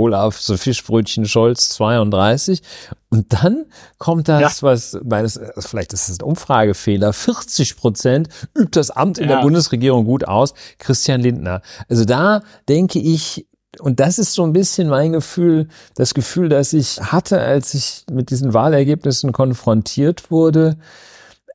[0.00, 2.62] Olaf so Fischbrötchen Scholz 32.
[3.10, 3.66] Und dann
[3.98, 4.68] kommt das, ja.
[4.68, 9.36] was, meines, vielleicht ist das ein Umfragefehler, 40 Prozent übt das Amt in ja.
[9.36, 11.60] der Bundesregierung gut aus, Christian Lindner.
[11.88, 13.46] Also da denke ich,
[13.78, 18.04] und das ist so ein bisschen mein Gefühl, das Gefühl, das ich hatte, als ich
[18.10, 20.76] mit diesen Wahlergebnissen konfrontiert wurde,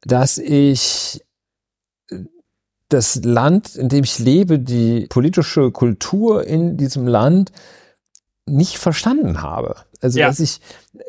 [0.04, 1.22] dass ich
[2.90, 7.52] das Land, in dem ich lebe, die politische Kultur in diesem Land
[8.46, 9.76] nicht verstanden habe.
[10.02, 10.28] Also ja.
[10.28, 10.60] dass ich,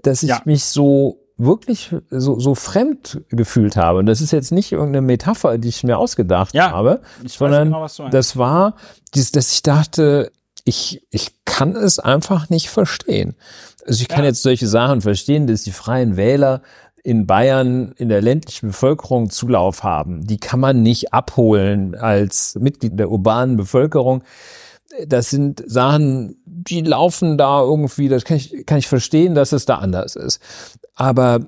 [0.03, 0.43] dass ich ja.
[0.45, 3.99] mich so wirklich so, so fremd gefühlt habe.
[3.99, 7.87] Und das ist jetzt nicht irgendeine Metapher, die ich mir ausgedacht ja, habe, sondern genau,
[8.11, 8.77] das war,
[9.15, 10.33] dies, dass ich dachte,
[10.65, 13.37] ich, ich kann es einfach nicht verstehen.
[13.87, 14.31] Also ich kann ja.
[14.31, 16.63] jetzt solche Sachen verstehen, dass die freien Wähler
[17.05, 20.27] in Bayern in der ländlichen Bevölkerung Zulauf haben.
[20.27, 24.25] Die kann man nicht abholen als Mitglied der urbanen Bevölkerung
[25.07, 29.67] das sind Sachen, die laufen da irgendwie, das kann ich, kann ich verstehen, dass es
[29.67, 30.41] da anders ist.
[30.95, 31.41] Aber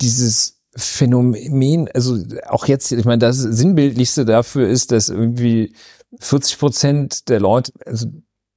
[0.00, 5.74] dieses Phänomen, also auch jetzt, ich meine, das Sinnbildlichste dafür ist, dass irgendwie
[6.20, 8.06] 40 Prozent der Leute, also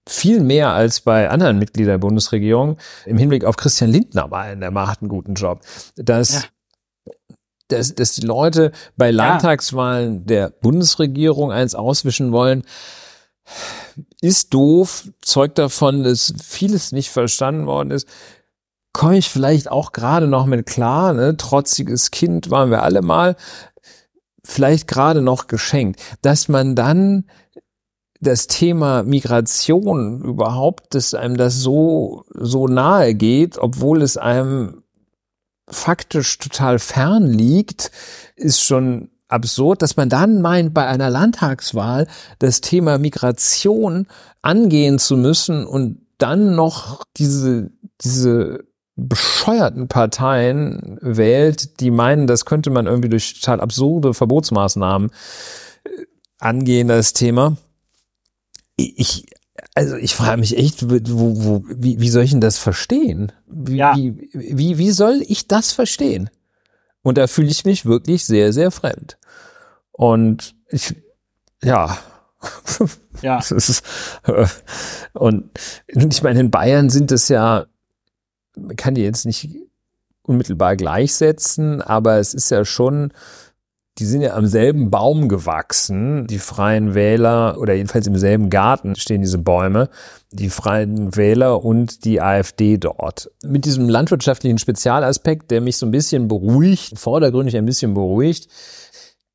[0.07, 2.77] viel mehr als bei anderen Mitgliedern der Bundesregierung
[3.07, 5.61] im Hinblick auf Christian Lindner meinen, der macht einen guten Job.
[5.95, 6.43] Dass,
[7.05, 7.11] ja.
[7.69, 12.63] dass, dass die Leute bei Landtagswahlen der Bundesregierung eins auswischen wollen,
[14.21, 18.07] ist doof, zeugt davon, dass vieles nicht verstanden worden ist.
[18.93, 21.35] Komme ich vielleicht auch gerade noch mit klar, ne?
[21.37, 23.35] Trotziges Kind waren wir alle mal.
[24.43, 25.99] Vielleicht gerade noch geschenkt.
[26.21, 27.25] Dass man dann
[28.21, 34.83] das Thema Migration überhaupt, dass einem das so, so nahe geht, obwohl es einem
[35.67, 37.91] faktisch total fern liegt,
[38.35, 42.07] ist schon absurd, dass man dann meint, bei einer Landtagswahl
[42.39, 44.07] das Thema Migration
[44.41, 47.71] angehen zu müssen und dann noch diese,
[48.01, 48.65] diese
[48.95, 55.11] bescheuerten Parteien wählt, die meinen, das könnte man irgendwie durch total absurde Verbotsmaßnahmen
[55.83, 55.89] äh,
[56.39, 57.57] angehen, das Thema.
[58.77, 59.25] Ich,
[59.73, 63.31] also ich frage mich echt, wo, wo, wie, wie soll ich denn das verstehen?
[63.47, 63.95] Wie, ja.
[63.95, 66.29] wie, wie, wie soll ich das verstehen?
[67.05, 69.19] Und da fühle ich mich wirklich sehr, sehr fremd.
[69.91, 70.95] Und ich,
[71.61, 71.99] ja.
[73.21, 73.37] Ja.
[73.51, 73.83] ist,
[74.23, 74.47] äh,
[75.13, 75.51] und
[75.85, 77.67] ich meine, in Bayern sind es ja,
[78.57, 79.47] man kann die jetzt nicht
[80.23, 83.13] unmittelbar gleichsetzen, aber es ist ja schon
[83.97, 88.95] die sind ja am selben Baum gewachsen, die Freien Wähler, oder jedenfalls im selben Garten
[88.95, 89.89] stehen diese Bäume,
[90.31, 93.31] die Freien Wähler und die AfD dort.
[93.43, 98.49] Mit diesem landwirtschaftlichen Spezialaspekt, der mich so ein bisschen beruhigt, vordergründig ein bisschen beruhigt,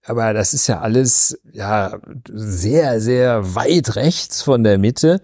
[0.04, 1.98] aber das ist ja alles ja
[2.28, 5.20] sehr, sehr weit rechts von der Mitte.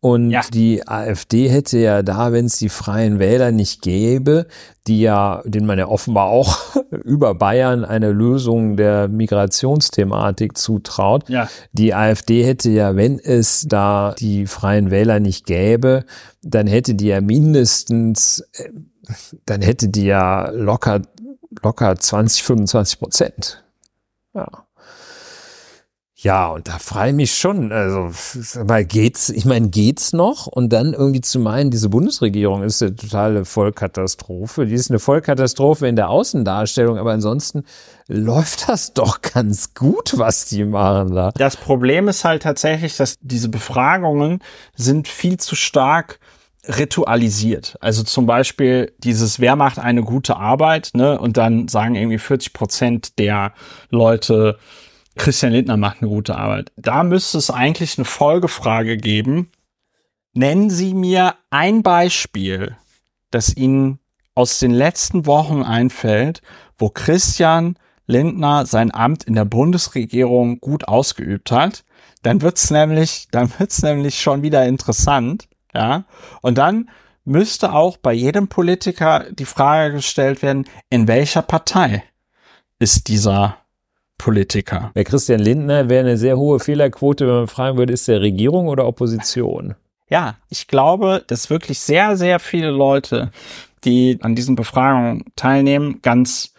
[0.00, 0.42] Und ja.
[0.52, 4.46] die AfD hätte ja da, wenn es die Freien Wähler nicht gäbe,
[4.86, 11.28] die ja, denen man ja offenbar auch über Bayern eine Lösung der Migrationsthematik zutraut.
[11.28, 11.48] Ja.
[11.72, 16.04] Die AfD hätte ja, wenn es da die Freien Wähler nicht gäbe,
[16.42, 18.68] dann hätte die ja mindestens, äh,
[19.44, 21.02] dann hätte die ja locker,
[21.62, 23.65] locker 20, 25 Prozent.
[24.36, 24.46] Ja.
[26.18, 28.10] Ja, und da frage ich mich schon, also
[28.64, 30.46] mal geht's, ich meine, geht's noch?
[30.46, 34.64] Und dann irgendwie zu meinen, diese Bundesregierung ist eine totale Vollkatastrophe.
[34.64, 37.64] Die ist eine Vollkatastrophe in der Außendarstellung, aber ansonsten
[38.08, 41.32] läuft das doch ganz gut, was die machen da.
[41.32, 44.40] Das Problem ist halt tatsächlich, dass diese Befragungen
[44.74, 46.18] sind viel zu stark
[46.68, 47.76] ritualisiert.
[47.80, 51.18] Also zum Beispiel dieses, wer macht eine gute Arbeit, ne?
[51.18, 53.52] Und dann sagen irgendwie 40 Prozent der
[53.90, 54.58] Leute,
[55.16, 56.72] Christian Lindner macht eine gute Arbeit.
[56.76, 59.50] Da müsste es eigentlich eine Folgefrage geben.
[60.34, 62.76] Nennen Sie mir ein Beispiel,
[63.30, 63.98] das Ihnen
[64.34, 66.42] aus den letzten Wochen einfällt,
[66.76, 71.84] wo Christian Lindner sein Amt in der Bundesregierung gut ausgeübt hat.
[72.22, 76.04] Dann wird's nämlich, dann wird's nämlich schon wieder interessant, ja.
[76.42, 76.90] Und dann
[77.24, 82.04] müsste auch bei jedem Politiker die Frage gestellt werden, in welcher Partei
[82.78, 83.58] ist dieser
[84.18, 84.90] Politiker.
[84.94, 88.68] Bei Christian Lindner wäre eine sehr hohe Fehlerquote, wenn man fragen würde, ist der Regierung
[88.68, 89.74] oder Opposition?
[90.08, 93.32] Ja, ich glaube, dass wirklich sehr, sehr viele Leute,
[93.84, 96.54] die an diesen Befragungen teilnehmen, ganz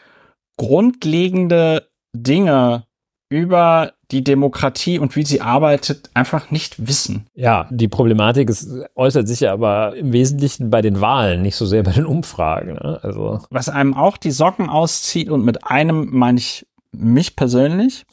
[0.58, 2.87] grundlegende Dinge
[3.30, 7.28] über die Demokratie und wie sie arbeitet einfach nicht wissen.
[7.36, 11.66] Ja, die Problematik ist, äußert sich ja aber im Wesentlichen bei den Wahlen, nicht so
[11.66, 12.74] sehr bei den Umfragen.
[12.74, 13.00] Ne?
[13.04, 13.42] Also.
[13.50, 18.06] Was einem auch die Socken auszieht und mit einem meine ich mich persönlich.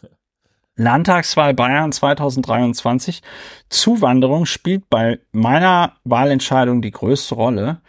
[0.76, 3.22] Landtagswahl Bayern 2023.
[3.68, 7.80] Zuwanderung spielt bei meiner Wahlentscheidung die größte Rolle.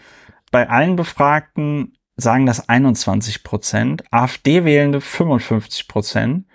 [0.52, 6.46] Bei allen Befragten sagen das 21 Prozent, AfD-Wählende 55 Prozent.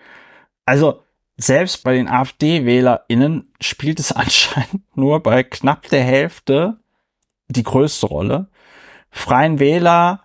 [0.70, 1.02] Also
[1.36, 6.78] selbst bei den AfD-WählerInnen spielt es anscheinend nur bei knapp der Hälfte
[7.48, 8.46] die größte Rolle.
[9.10, 10.20] Freien Wähler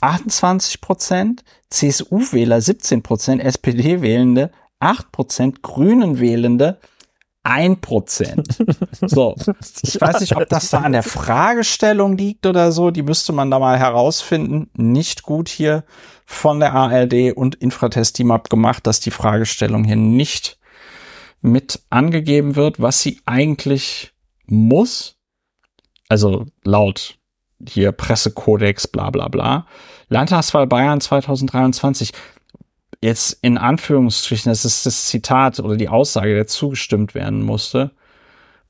[0.00, 6.78] 28 Prozent, CSU-Wähler 17 Prozent, SPD-Wählende 8 Prozent, Grünen-Wählende
[7.44, 8.58] 1 Prozent.
[9.06, 9.36] So,
[9.82, 12.90] ich weiß nicht, ob das da an der Fragestellung liegt oder so.
[12.90, 14.70] Die müsste man da mal herausfinden.
[14.74, 15.84] Nicht gut hier
[16.24, 20.58] von der ARD und Infratest Team abgemacht, dass die Fragestellung hier nicht
[21.42, 24.14] mit angegeben wird, was sie eigentlich
[24.46, 25.16] muss.
[26.08, 27.18] Also laut
[27.68, 29.66] hier Pressekodex, bla bla bla.
[30.08, 32.12] Landtagswahl Bayern 2023.
[33.04, 37.90] Jetzt in Anführungsstrichen, das ist das Zitat oder die Aussage, der zugestimmt werden musste.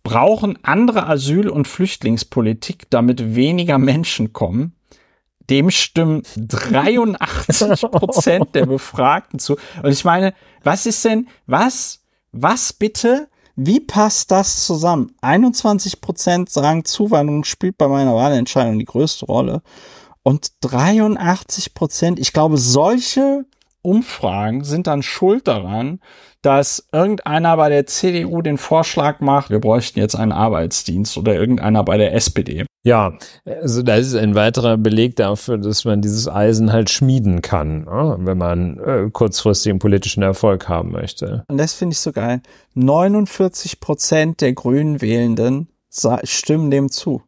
[0.02, 4.74] Brauchen andere Asyl- und Flüchtlingspolitik, damit weniger Menschen kommen?
[5.50, 9.56] Dem stimmen 83 Prozent der Befragten zu.
[9.84, 15.12] Und ich meine, was ist denn, was, was bitte wie passt das zusammen?
[15.20, 19.62] 21 Prozent sagen, Zuwanderung spielt bei meiner Wahlentscheidung die größte Rolle.
[20.24, 23.44] Und 83 Prozent, ich glaube, solche
[23.84, 26.00] Umfragen sind dann schuld daran,
[26.42, 31.84] dass irgendeiner bei der CDU den Vorschlag macht, wir bräuchten jetzt einen Arbeitsdienst oder irgendeiner
[31.84, 32.66] bei der SPD.
[32.86, 33.14] Ja,
[33.46, 38.16] also da ist ein weiterer Beleg dafür, dass man dieses Eisen halt schmieden kann, ne,
[38.20, 41.44] wenn man äh, kurzfristigen politischen Erfolg haben möchte.
[41.48, 42.42] Und das finde ich so geil.
[42.74, 45.68] 49 Prozent der Grünen Wählenden
[46.24, 47.22] stimmen dem zu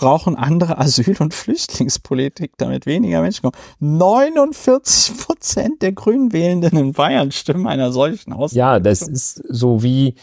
[0.00, 3.56] brauchen andere Asyl- und Flüchtlingspolitik, damit weniger Menschen kommen.
[3.80, 8.52] 49 Prozent der Grünen Wählenden in Bayern stimmen einer solchen aus.
[8.52, 10.14] Ja, das ist so wie,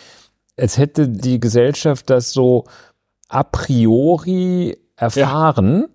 [0.57, 2.63] als hätte die Gesellschaft das so
[3.29, 5.81] a priori erfahren.
[5.81, 5.87] Ja.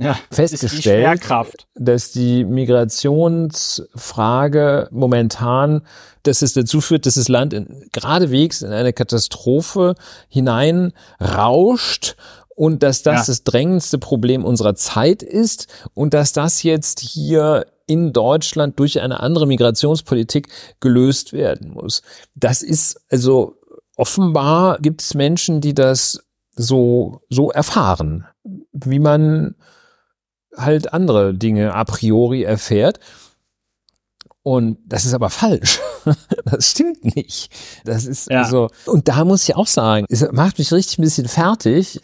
[0.00, 5.82] Ja, festgestellt, die dass die Migrationsfrage momentan,
[6.22, 9.96] dass es dazu führt, dass das Land in, geradewegs in eine Katastrophe
[10.28, 12.14] hineinrauscht
[12.58, 13.24] und dass das ja.
[13.26, 19.20] das drängendste Problem unserer Zeit ist und dass das jetzt hier in Deutschland durch eine
[19.20, 20.48] andere Migrationspolitik
[20.80, 22.02] gelöst werden muss.
[22.34, 23.54] Das ist also
[23.96, 26.24] offenbar gibt es Menschen, die das
[26.56, 28.26] so so erfahren,
[28.72, 29.54] wie man
[30.56, 32.98] halt andere Dinge a priori erfährt.
[34.42, 35.80] Und das ist aber falsch.
[36.46, 37.52] Das stimmt nicht.
[37.84, 38.44] Das ist ja.
[38.44, 38.70] so.
[38.86, 42.00] Und da muss ich auch sagen, es macht mich richtig ein bisschen fertig,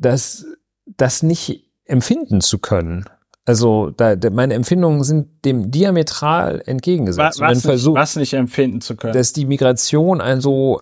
[0.00, 0.46] das,
[0.86, 3.04] das nicht empfinden zu können.
[3.44, 7.40] Also da, meine Empfindungen sind dem diametral entgegengesetzt.
[7.40, 9.14] Was, was, nicht, was nicht empfinden zu können.
[9.14, 10.80] Dass die Migration ein so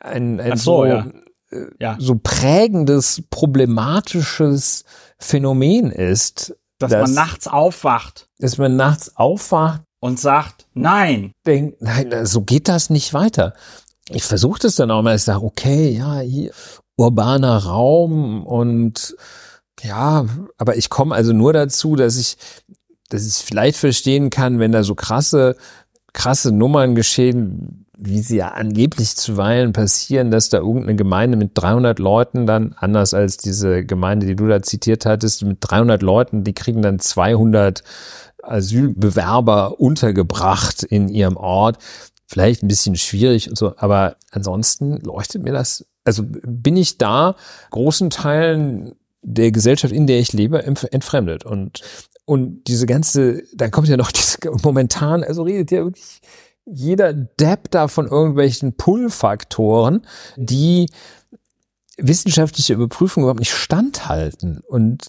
[0.00, 1.06] ein, ein so, so, ja.
[1.50, 1.96] Äh, ja.
[1.98, 4.84] so prägendes, problematisches
[5.18, 6.56] Phänomen ist.
[6.78, 8.28] Dass, dass man nachts aufwacht.
[8.38, 9.82] Dass man nachts aufwacht.
[10.00, 11.32] Und sagt, nein.
[11.46, 13.54] Denk, nein, so geht das nicht weiter.
[14.10, 15.16] Ich versuche das dann auch mal.
[15.16, 16.52] Ich sage, okay, ja, hier
[16.96, 19.16] urbaner Raum und
[19.82, 20.26] ja,
[20.56, 22.36] aber ich komme also nur dazu, dass ich,
[23.10, 25.56] dass ich vielleicht verstehen kann, wenn da so krasse,
[26.12, 31.98] krasse Nummern geschehen, wie sie ja angeblich zuweilen passieren, dass da irgendeine Gemeinde mit 300
[31.98, 36.54] Leuten dann, anders als diese Gemeinde, die du da zitiert hattest, mit 300 Leuten, die
[36.54, 37.82] kriegen dann 200
[38.42, 41.78] Asylbewerber untergebracht in ihrem Ort.
[42.26, 47.36] Vielleicht ein bisschen schwierig und so, aber ansonsten leuchtet mir das, also bin ich da
[47.70, 51.44] großen Teilen der Gesellschaft, in der ich lebe, entfremdet.
[51.44, 51.80] Und,
[52.26, 56.20] und diese ganze, dann kommt ja noch diese, momentan, also redet ja wirklich
[56.66, 60.88] jeder Depp da von irgendwelchen Pull-Faktoren, die
[61.98, 64.60] wissenschaftliche Überprüfung überhaupt nicht standhalten.
[64.66, 65.08] Und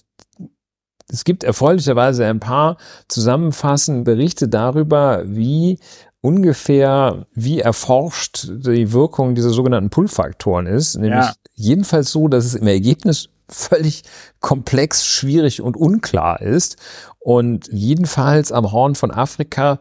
[1.08, 2.76] es gibt erfreulicherweise ein paar
[3.08, 5.78] zusammenfassende Berichte darüber, wie
[6.26, 10.96] ungefähr, wie erforscht die Wirkung dieser sogenannten Pull-Faktoren ist.
[10.96, 11.32] Nämlich ja.
[11.54, 14.02] jedenfalls so, dass es im Ergebnis völlig
[14.40, 16.78] komplex, schwierig und unklar ist.
[17.20, 19.78] Und jedenfalls am Horn von Afrika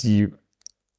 [0.00, 0.32] die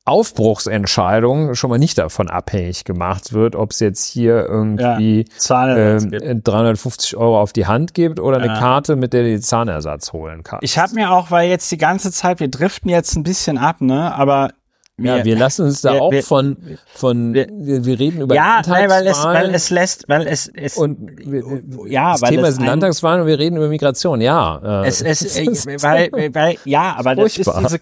[0.08, 6.36] Aufbruchsentscheidung schon mal nicht davon abhängig gemacht wird, ob es jetzt hier irgendwie ja, äh,
[6.36, 8.60] 350 Euro auf die Hand gibt oder eine ja.
[8.60, 10.64] Karte, mit der du den Zahnersatz holen kannst.
[10.64, 13.82] Ich habe mir auch, weil jetzt die ganze Zeit, wir driften jetzt ein bisschen ab,
[13.82, 14.52] ne, aber
[14.98, 18.62] ja, wir lassen uns da wir, auch wir, von, von wir, wir reden über ja,
[18.66, 21.20] nein, weil es, weil es lässt, weil es, es und
[21.88, 24.84] ja, das weil Thema sind Landtagswahlen und wir reden über Migration, ja.
[24.84, 27.80] Äh, es, es, äh, weil, weil, ja, aber das ist diese,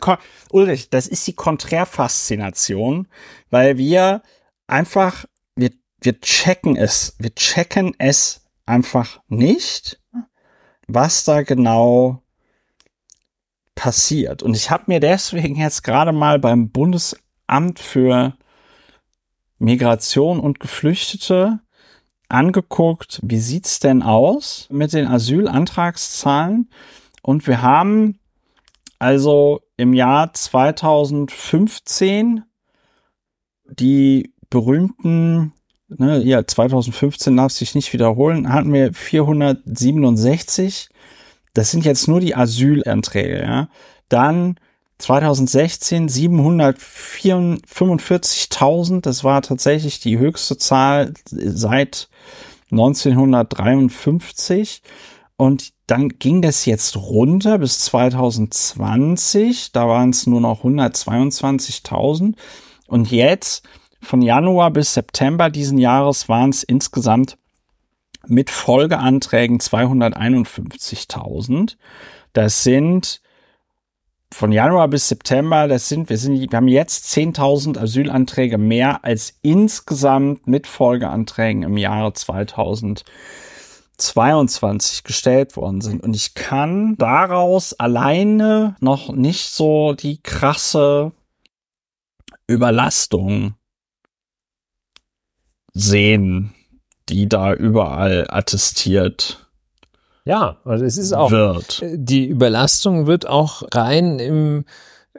[0.52, 3.08] Ulrich, das ist die Konträrfaszination,
[3.52, 4.24] weil wir
[4.66, 5.70] einfach, wir,
[6.02, 10.00] wir checken es, wir checken es einfach nicht,
[10.88, 12.23] was da genau
[13.76, 14.44] passiert.
[14.44, 18.34] Und ich habe mir deswegen jetzt gerade mal beim Bundesamt für
[19.60, 21.60] Migration und Geflüchtete
[22.30, 26.70] angeguckt, wie sieht's denn aus mit den Asylantragszahlen?
[27.22, 28.20] Und wir haben
[29.00, 32.44] also im Jahr 2015
[33.70, 35.54] die berühmten,
[35.88, 40.90] ne, ja, 2015 darf sich nicht wiederholen, hatten wir 467
[41.54, 43.70] das sind jetzt nur die Asylanträge, ja.
[44.10, 44.60] Dann
[44.98, 52.10] 2016 745.000, das war tatsächlich die höchste Zahl seit
[52.72, 54.82] 1953.
[55.36, 62.36] Und dann ging das jetzt runter bis 2020, da waren es nur noch 122.000.
[62.88, 63.68] Und jetzt
[64.02, 67.38] von Januar bis September diesen Jahres waren es insgesamt
[68.28, 71.78] mit Folgeanträgen 251.000.
[72.34, 73.22] Das sind
[74.34, 79.38] von Januar bis September, das sind, wir sind, wir haben jetzt 10.000 Asylanträge mehr als
[79.44, 86.02] insgesamt mit Folgeanträgen im Jahre 2022 gestellt worden sind.
[86.02, 91.12] Und ich kann daraus alleine noch nicht so die krasse
[92.48, 93.54] Überlastung
[95.74, 96.56] sehen
[97.14, 99.40] die da überall attestiert
[100.26, 101.84] ja, also es ist auch wird.
[101.84, 104.66] die Überlastung wird auch rein im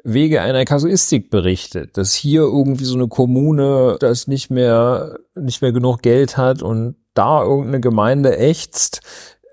[0.03, 5.73] Wege einer Kasuistik berichtet, dass hier irgendwie so eine Kommune das nicht mehr nicht mehr
[5.73, 9.01] genug Geld hat und da irgendeine Gemeinde ächzt,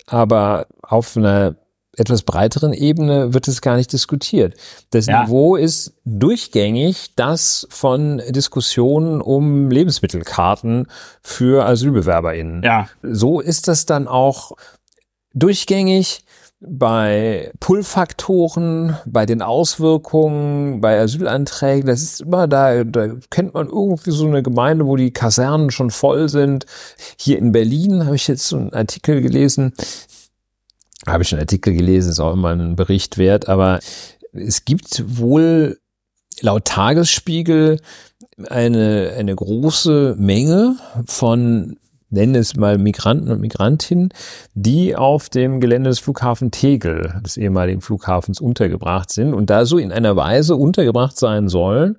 [0.07, 1.55] aber auf einer
[1.97, 4.55] etwas breiteren Ebene wird es gar nicht diskutiert.
[4.91, 5.23] Das ja.
[5.23, 10.87] Niveau ist durchgängig das von Diskussionen um Lebensmittelkarten
[11.21, 12.63] für AsylbewerberInnen.
[12.63, 12.87] Ja.
[13.01, 14.53] So ist das dann auch
[15.33, 16.23] durchgängig
[16.63, 21.87] bei Pull-Faktoren, bei den Auswirkungen, bei Asylanträgen.
[21.87, 25.89] Das ist immer da, da kennt man irgendwie so eine Gemeinde, wo die Kasernen schon
[25.89, 26.67] voll sind.
[27.17, 29.73] Hier in Berlin habe ich jetzt so einen Artikel gelesen,
[31.07, 33.79] habe ich einen Artikel gelesen, ist auch immer ein Bericht wert, aber
[34.33, 35.79] es gibt wohl
[36.41, 37.79] laut Tagesspiegel
[38.49, 41.77] eine, eine große Menge von
[42.11, 44.09] nenne es mal Migranten und Migrantinnen,
[44.53, 49.77] die auf dem Gelände des Flughafen Tegel, des ehemaligen Flughafens, untergebracht sind und da so
[49.77, 51.97] in einer Weise untergebracht sein sollen,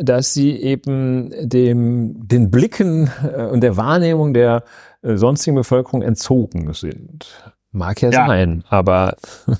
[0.00, 4.64] dass sie eben dem, den Blicken äh, und der Wahrnehmung der
[5.02, 7.54] äh, sonstigen Bevölkerung entzogen sind.
[7.78, 8.26] Mag ja, ja.
[8.26, 9.16] sein, aber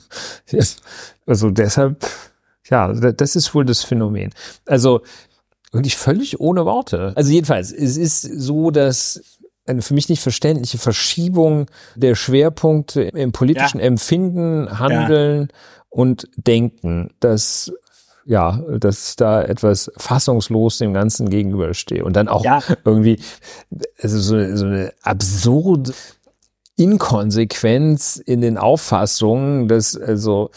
[1.26, 2.06] also deshalb,
[2.68, 4.30] ja, das ist wohl das Phänomen.
[4.66, 5.02] Also
[5.72, 7.12] wirklich völlig ohne Worte.
[7.16, 9.22] Also jedenfalls, es ist so, dass
[9.66, 13.86] eine für mich nicht verständliche Verschiebung der Schwerpunkte im politischen ja.
[13.86, 15.56] Empfinden, Handeln ja.
[15.90, 17.72] und Denken, dass
[18.24, 22.62] ja, dass da etwas fassungslos dem Ganzen gegenüberstehe und dann auch ja.
[22.84, 23.18] irgendwie
[24.02, 25.94] also so, so eine absurde
[26.78, 30.50] Inkonsequenz in den Auffassungen, dass also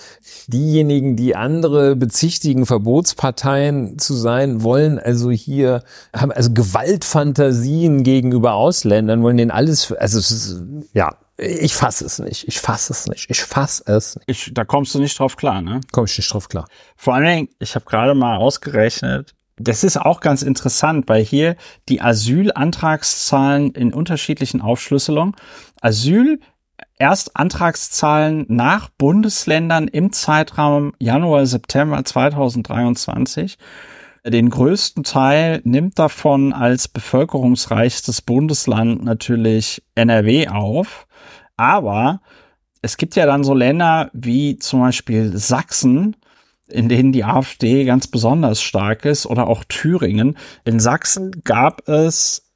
[0.47, 5.83] diejenigen, die andere bezichtigen, Verbotsparteien zu sein, wollen also hier,
[6.15, 10.61] haben also Gewaltfantasien gegenüber Ausländern, wollen denen alles, also ist,
[10.93, 14.29] ja, ich fasse es nicht, ich fasse es nicht, ich fasse es nicht.
[14.29, 15.81] Ich, da kommst du nicht drauf klar, ne?
[15.91, 16.67] Komm ich nicht drauf klar.
[16.95, 21.55] Vor allen Dingen, ich habe gerade mal ausgerechnet, das ist auch ganz interessant, weil hier
[21.89, 25.35] die Asylantragszahlen in unterschiedlichen Aufschlüsselungen.
[25.81, 26.39] Asyl
[26.97, 33.57] erst Antragszahlen nach Bundesländern im Zeitraum Januar, September 2023.
[34.25, 41.07] Den größten Teil nimmt davon als bevölkerungsreichstes Bundesland natürlich NRW auf.
[41.57, 42.21] Aber
[42.83, 46.15] es gibt ja dann so Länder wie zum Beispiel Sachsen,
[46.71, 50.37] in denen die AfD ganz besonders stark ist, oder auch Thüringen.
[50.63, 52.51] In Sachsen gab es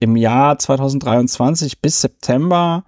[0.00, 2.84] im Jahr 2023 bis September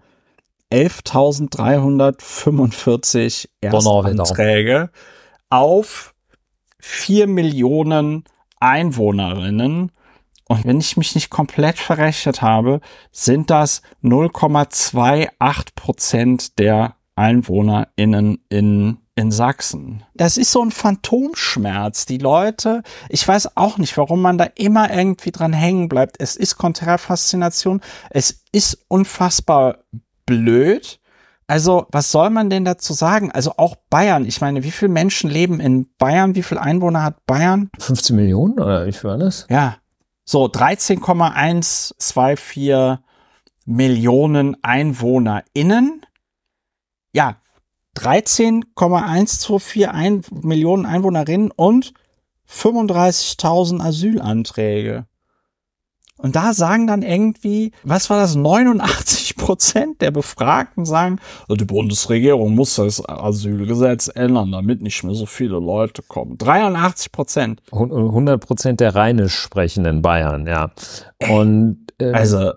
[0.73, 4.91] 11.345 Erstanträge
[5.51, 6.15] auf
[6.81, 8.25] 4 Millionen
[8.59, 9.93] Einwohnerinnen.
[10.49, 12.81] Und wenn ich mich nicht komplett verrechnet habe,
[13.11, 20.03] sind das 0,28 Prozent der EinwohnerInnen in in Sachsen.
[20.15, 22.07] Das ist so ein Phantomschmerz.
[22.07, 26.17] Die Leute, ich weiß auch nicht, warum man da immer irgendwie dran hängen bleibt.
[26.19, 27.81] Es ist Konträrfaszination.
[28.11, 29.79] Es ist unfassbar
[30.25, 31.01] blöd.
[31.47, 33.31] Also, was soll man denn dazu sagen?
[33.31, 34.25] Also auch Bayern.
[34.25, 36.35] Ich meine, wie viele Menschen leben in Bayern?
[36.35, 37.69] Wie viele Einwohner hat Bayern?
[37.79, 39.47] 15 Millionen oder wie war das?
[39.51, 39.77] Ja.
[40.25, 42.99] So 13,124
[43.67, 46.07] Millionen EinwohnerInnen.
[47.13, 47.42] Ja,
[47.97, 51.93] 13,124 ein Millionen Einwohnerinnen und
[52.49, 55.07] 35.000 Asylanträge.
[56.23, 61.19] Und da sagen dann irgendwie, was war das, 89 Prozent der Befragten sagen,
[61.49, 66.39] also die Bundesregierung muss das Asylgesetz ändern, damit nicht mehr so viele Leute kommen.
[66.39, 67.63] 83 Prozent.
[67.73, 70.71] 100 Prozent der rheinisch sprechenden Bayern, ja.
[71.29, 72.53] Und äh, also,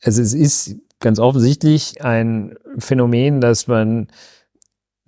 [0.00, 4.06] also es ist ganz offensichtlich ein Phänomen, dass man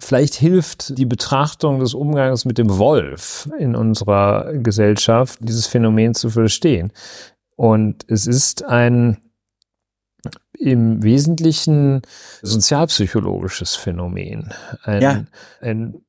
[0.00, 6.30] Vielleicht hilft die Betrachtung des Umgangs mit dem Wolf in unserer Gesellschaft, dieses Phänomen zu
[6.30, 6.92] verstehen.
[7.56, 9.18] Und es ist ein
[10.58, 12.02] im Wesentlichen
[12.42, 15.24] sozialpsychologisches Phänomen, ein, ja.
[15.60, 16.02] ein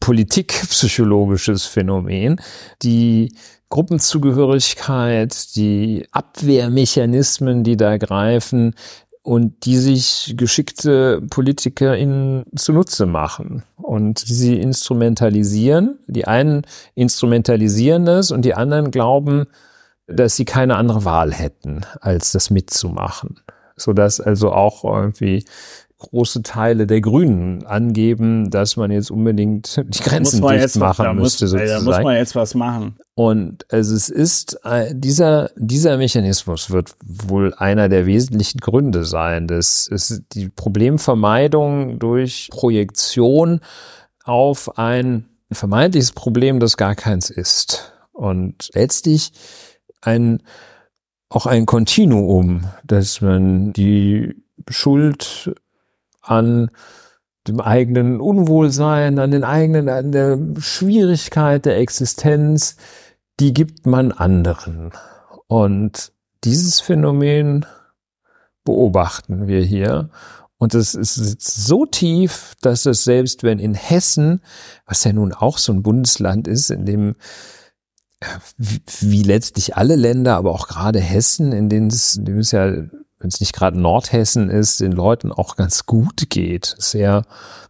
[0.00, 2.40] politikpsychologisches Phänomen,
[2.82, 3.34] die
[3.68, 8.74] Gruppenzugehörigkeit, die Abwehrmechanismen, die da greifen,
[9.22, 15.98] und die sich geschickte PolitikerInnen zunutze machen und sie instrumentalisieren.
[16.06, 16.62] Die einen
[16.94, 19.46] instrumentalisieren es und die anderen glauben,
[20.06, 23.40] dass sie keine andere Wahl hätten, als das mitzumachen.
[23.76, 25.44] Sodass also auch irgendwie
[26.00, 31.44] große Teile der Grünen angeben, dass man jetzt unbedingt die Grenzen dicht machen da müsste.
[31.44, 31.84] Muss, sozusagen.
[31.84, 32.96] Da muss man jetzt was machen.
[33.14, 39.46] Und also es ist äh, dieser dieser Mechanismus wird wohl einer der wesentlichen Gründe sein,
[39.46, 43.60] dass es die Problemvermeidung durch Projektion
[44.24, 47.92] auf ein vermeintliches Problem, das gar keins ist.
[48.12, 49.32] Und letztlich
[50.00, 50.42] ein
[51.30, 54.34] auch ein Kontinuum, dass man die
[54.68, 55.54] Schuld
[56.20, 56.70] an
[57.48, 62.76] dem eigenen Unwohlsein, an den eigenen, an der Schwierigkeit der Existenz,
[63.40, 64.92] die gibt man anderen.
[65.46, 66.12] Und
[66.44, 67.66] dieses Phänomen
[68.64, 70.10] beobachten wir hier.
[70.58, 74.42] Und es ist so tief, dass es selbst wenn in Hessen,
[74.84, 77.16] was ja nun auch so ein Bundesland ist, in dem
[79.00, 82.70] wie letztlich alle Länder, aber auch gerade Hessen, in denen es, in dem es ja
[83.20, 86.74] wenn es nicht gerade Nordhessen ist, den Leuten auch ganz gut geht.
[86.78, 87.24] Sehr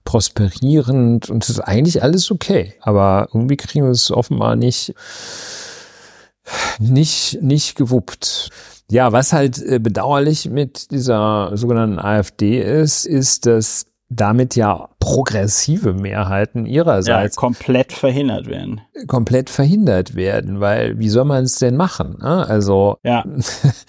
[0.05, 2.75] prosperierend und es ist eigentlich alles okay.
[2.81, 4.95] Aber irgendwie kriegen wir es offenbar nicht,
[6.79, 8.51] nicht, nicht gewuppt.
[8.91, 15.95] Ja, was halt äh, bedauerlich mit dieser sogenannten AfD ist, ist, dass damit ja progressive
[15.95, 18.81] Mehrheiten ihrerseits ja, komplett verhindert werden.
[19.07, 22.19] Komplett verhindert werden, weil wie soll man es denn machen?
[22.21, 22.47] Ne?
[22.47, 23.25] Also ja.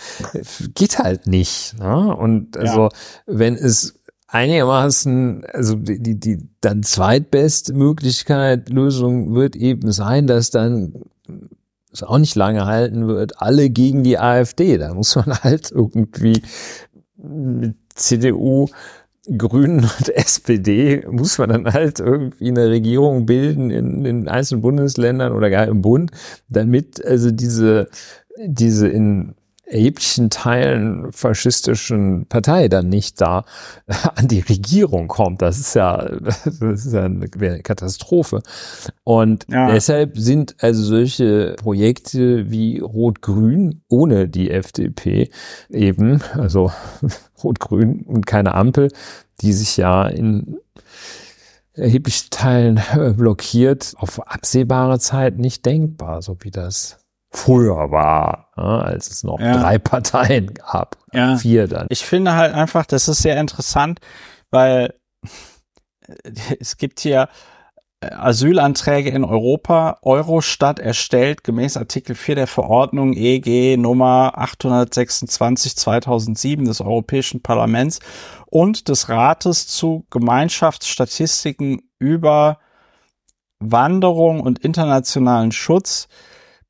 [0.75, 1.75] geht halt nicht.
[1.79, 2.15] Ne?
[2.15, 2.89] Und also ja.
[3.25, 10.93] wenn es einigermaßen, also die, die, dann zweitbeste Möglichkeit, Lösung wird eben sein, dass dann
[11.91, 14.77] es auch nicht lange halten wird, alle gegen die AfD.
[14.77, 16.43] Da muss man halt irgendwie
[17.17, 18.69] mit CDU,
[19.37, 25.33] Grünen und SPD muss man dann halt irgendwie eine Regierung bilden in den einzelnen Bundesländern
[25.33, 26.11] oder gar im Bund,
[26.49, 27.89] damit also diese,
[28.37, 29.35] diese in
[29.71, 33.45] erheblichen Teilen faschistischen Partei dann nicht da
[34.15, 35.41] an die Regierung kommt.
[35.41, 36.45] Das ist ja, das
[36.85, 38.41] ist ja eine, Katastrophe.
[39.03, 39.71] Und ja.
[39.71, 45.29] deshalb sind also solche Projekte wie Rot-Grün ohne die FDP
[45.69, 46.71] eben, also
[47.43, 48.89] Rot-Grün und keine Ampel,
[49.41, 50.57] die sich ja in
[51.73, 52.81] erheblichen Teilen
[53.17, 57.00] blockiert, auf absehbare Zeit nicht denkbar, so wie das
[57.31, 59.57] früher war, ja, als es noch ja.
[59.57, 60.97] drei Parteien gab.
[61.13, 61.37] Ja.
[61.37, 61.87] Vier dann.
[61.89, 63.99] Ich finde halt einfach, das ist sehr interessant,
[64.51, 64.93] weil
[66.59, 67.29] es gibt hier
[68.01, 69.97] äh, Asylanträge in Europa.
[70.01, 77.99] Eurostat erstellt gemäß Artikel 4 der Verordnung EG Nummer 826 2007 des Europäischen Parlaments
[78.47, 82.59] und des Rates zu Gemeinschaftsstatistiken über
[83.59, 86.09] Wanderung und internationalen Schutz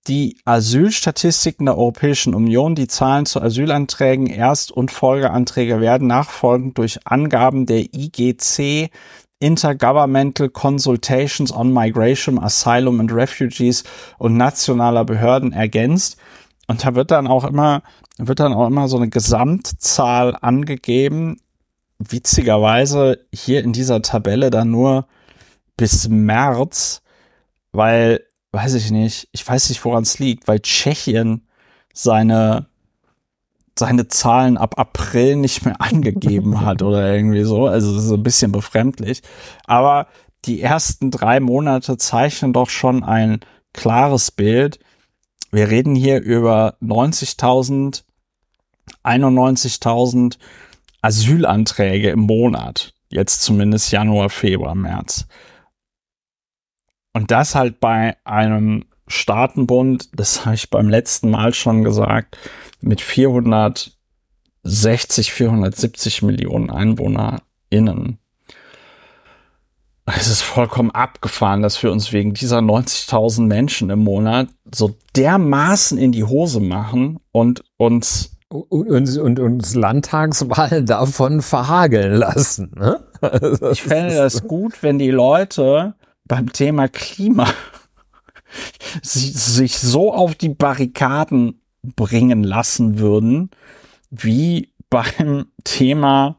[0.07, 6.99] die Asylstatistiken der Europäischen Union, die Zahlen zu Asylanträgen, Erst- und Folgeanträge werden nachfolgend durch
[7.05, 8.89] Angaben der IGC
[9.39, 13.83] Intergovernmental Consultations on Migration, Asylum and Refugees
[14.19, 16.17] und nationaler Behörden ergänzt.
[16.67, 17.81] Und da wird dann auch immer,
[18.17, 21.37] wird dann auch immer so eine Gesamtzahl angegeben.
[21.97, 25.07] Witzigerweise hier in dieser Tabelle dann nur
[25.75, 27.01] bis März,
[27.71, 28.21] weil
[28.51, 31.47] weiß ich nicht, ich weiß nicht, woran es liegt, weil Tschechien
[31.93, 32.67] seine
[33.77, 37.67] seine Zahlen ab April nicht mehr angegeben hat oder irgendwie so.
[37.67, 39.21] Also das ist ein bisschen befremdlich.
[39.65, 40.07] Aber
[40.45, 43.39] die ersten drei Monate zeichnen doch schon ein
[43.73, 44.79] klares Bild.
[45.51, 48.03] Wir reden hier über 90.000,
[49.03, 50.37] 91.000
[51.01, 52.93] Asylanträge im Monat.
[53.09, 55.27] Jetzt zumindest Januar, Februar, März.
[57.13, 62.37] Und das halt bei einem Staatenbund, das habe ich beim letzten Mal schon gesagt,
[62.79, 68.17] mit 460, 470 Millionen EinwohnerInnen.
[70.05, 75.97] Es ist vollkommen abgefahren, dass wir uns wegen dieser 90.000 Menschen im Monat so dermaßen
[75.97, 82.73] in die Hose machen und uns und, und, und uns Landtagswahlen davon verhageln lassen.
[82.75, 82.99] Ne?
[83.71, 85.93] ich fände das gut, wenn die Leute
[86.31, 87.45] beim Thema Klima
[89.03, 91.61] sich so auf die Barrikaden
[91.97, 93.49] bringen lassen würden,
[94.09, 96.37] wie beim Thema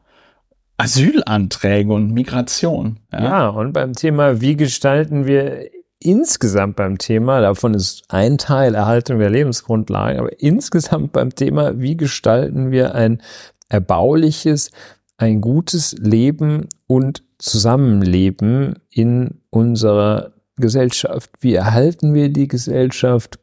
[0.77, 3.01] Asylanträge und Migration.
[3.11, 3.23] Ja.
[3.23, 5.69] ja, und beim Thema, wie gestalten wir
[5.99, 11.97] insgesamt beim Thema, davon ist ein Teil Erhaltung der Lebensgrundlagen, aber insgesamt beim Thema, wie
[11.97, 13.21] gestalten wir ein
[13.69, 14.71] erbauliches,
[15.17, 21.29] ein gutes Leben und Zusammenleben in unserer Gesellschaft.
[21.41, 23.39] Wie erhalten wir die Gesellschaft?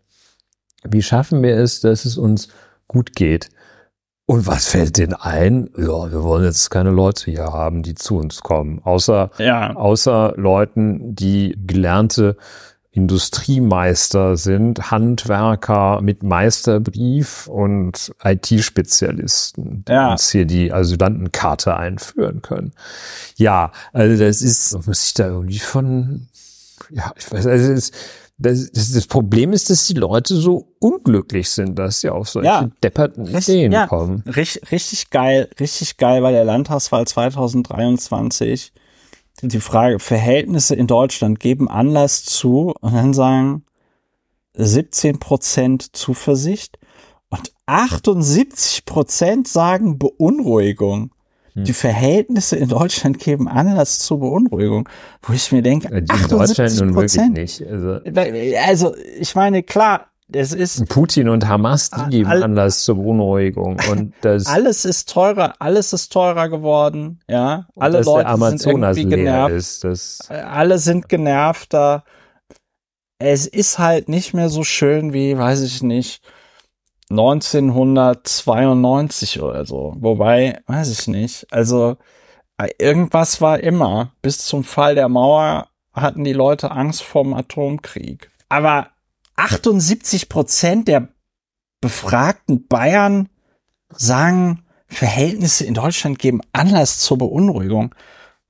[0.89, 2.49] Wie schaffen wir es, dass es uns
[2.89, 3.51] gut geht?
[4.27, 5.71] Und was fällt denen ein?
[5.77, 8.81] Ja, wir wollen jetzt keine Leute hier haben, die zu uns kommen.
[8.85, 9.75] Außer, ja.
[9.75, 12.37] außer Leuten, die gelernte
[12.93, 20.12] Industriemeister sind, Handwerker mit Meisterbrief und IT-Spezialisten, die ja.
[20.12, 22.72] uns hier die Asylantenkarte einführen können.
[23.36, 26.26] Ja, also das ist, muss ich da irgendwie von,
[26.91, 27.93] ja, ich weiß, also das,
[28.38, 32.49] das, das, das Problem ist, dass die Leute so unglücklich sind, dass sie auf solche
[32.49, 34.24] ja, depperten Ideen ja, kommen.
[34.26, 38.72] Richtig, richtig geil, richtig geil bei der Landtagswahl 2023
[39.43, 43.64] die Frage, Verhältnisse in Deutschland geben Anlass zu und dann sagen
[44.55, 46.78] 17 Prozent Zuversicht
[47.28, 51.12] und 78 Prozent sagen Beunruhigung.
[51.55, 51.64] Hm.
[51.64, 54.88] Die Verhältnisse in Deutschland geben Anlass zu Beunruhigung,
[55.22, 57.66] wo ich mir denke, in Deutschland nun wirklich nicht.
[57.66, 58.01] Also,
[58.66, 63.78] also ich meine, klar, es ist Putin und Hamas, die geben all, Anlass zur Beunruhigung
[63.91, 67.66] und das alles ist teurer, alles ist teurer geworden, ja.
[67.76, 69.55] Alle Leute sind irgendwie genervt.
[69.55, 72.05] Ist, das äh, alle sind genervter.
[73.18, 76.22] Es ist halt nicht mehr so schön wie, weiß ich nicht,
[77.11, 79.95] 1992 oder so.
[79.99, 81.47] Wobei, weiß ich nicht.
[81.51, 81.97] Also
[82.57, 84.12] äh, irgendwas war immer.
[84.22, 88.31] Bis zum Fall der Mauer hatten die Leute Angst vorm Atomkrieg.
[88.49, 88.87] Aber
[89.41, 91.09] 78 Prozent der
[91.80, 93.28] befragten Bayern
[93.88, 97.95] sagen, Verhältnisse in Deutschland geben Anlass zur Beunruhigung.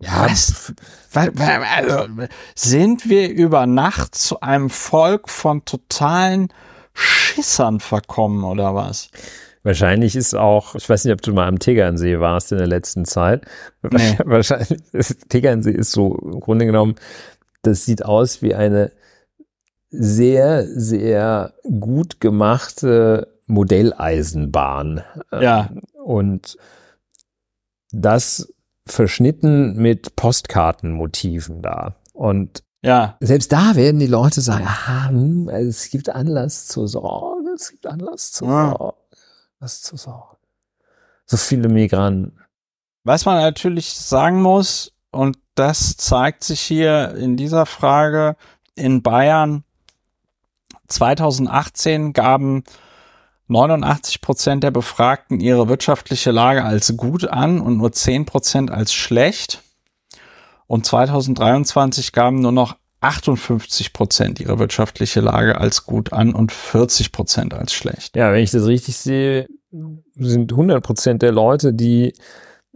[0.00, 0.72] Ja, was,
[1.14, 2.08] also,
[2.54, 6.48] sind wir über Nacht zu einem Volk von totalen
[6.94, 9.10] Schissern verkommen oder was?
[9.62, 13.04] Wahrscheinlich ist auch, ich weiß nicht, ob du mal am Tegernsee warst in der letzten
[13.04, 13.44] Zeit.
[13.82, 14.18] Nee.
[14.24, 14.80] Wahrscheinlich,
[15.28, 16.94] Tegernsee ist so im Grunde genommen,
[17.60, 18.90] das sieht aus wie eine
[19.90, 25.02] sehr, sehr gut gemachte Modelleisenbahn.
[25.32, 25.70] Ja.
[26.04, 26.56] Und
[27.90, 28.52] das
[28.86, 31.96] verschnitten mit Postkartenmotiven da.
[32.12, 33.16] Und ja.
[33.20, 37.70] selbst da werden die Leute sagen, aha, hm, also es gibt Anlass zur Sorge, es
[37.70, 38.70] gibt Anlass zur ja.
[38.70, 38.96] Sorge,
[39.58, 40.36] was zur Sorge.
[41.26, 42.38] So viele Migranten.
[43.04, 48.36] Was man natürlich sagen muss, und das zeigt sich hier in dieser Frage,
[48.74, 49.64] in Bayern
[50.90, 52.64] 2018 gaben
[53.48, 58.92] 89 Prozent der Befragten ihre wirtschaftliche Lage als gut an und nur 10 Prozent als
[58.92, 59.62] schlecht.
[60.66, 67.12] Und 2023 gaben nur noch 58 Prozent ihre wirtschaftliche Lage als gut an und 40
[67.12, 68.14] Prozent als schlecht.
[68.14, 69.48] Ja, wenn ich das richtig sehe,
[70.14, 72.12] sind 100 Prozent der Leute, die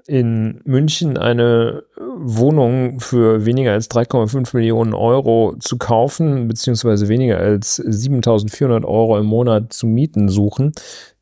[0.06, 7.76] in München eine Wohnung für weniger als 3,5 Millionen Euro zu kaufen, beziehungsweise weniger als
[7.76, 10.72] 7400 Euro im Monat zu mieten suchen,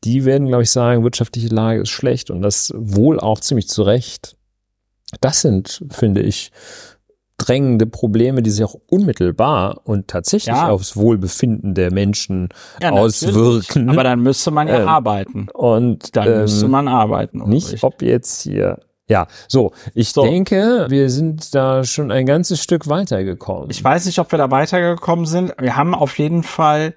[0.03, 3.83] die werden, glaube ich, sagen, wirtschaftliche Lage ist schlecht und das wohl auch ziemlich zu
[3.83, 4.35] Recht.
[5.21, 6.51] Das sind, finde ich,
[7.45, 10.69] drängende Probleme, die sich auch unmittelbar und tatsächlich ja.
[10.69, 12.49] aufs Wohlbefinden der Menschen
[12.81, 13.89] ja, auswirken.
[13.89, 15.47] Aber dann müsste man ja ähm, arbeiten.
[15.53, 17.47] Und dann ähm, müsste man arbeiten.
[17.49, 18.79] Nicht, ob jetzt hier.
[19.09, 19.73] Ja, so.
[19.93, 20.23] Ich so.
[20.23, 23.69] denke, wir sind da schon ein ganzes Stück weitergekommen.
[23.69, 25.53] Ich weiß nicht, ob wir da weitergekommen sind.
[25.59, 26.95] Wir haben auf jeden Fall,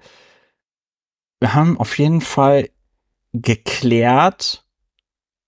[1.39, 2.69] wir haben auf jeden Fall
[3.33, 4.63] geklärt.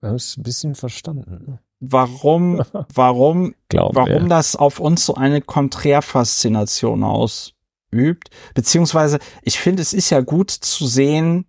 [0.01, 2.63] Wir haben es ein bisschen verstanden warum,
[2.93, 4.29] warum, Glauben warum wir.
[4.29, 8.29] das auf uns so eine Konträrfaszination ausübt.
[8.53, 11.45] Beziehungsweise, ich finde, es ist ja gut zu sehen,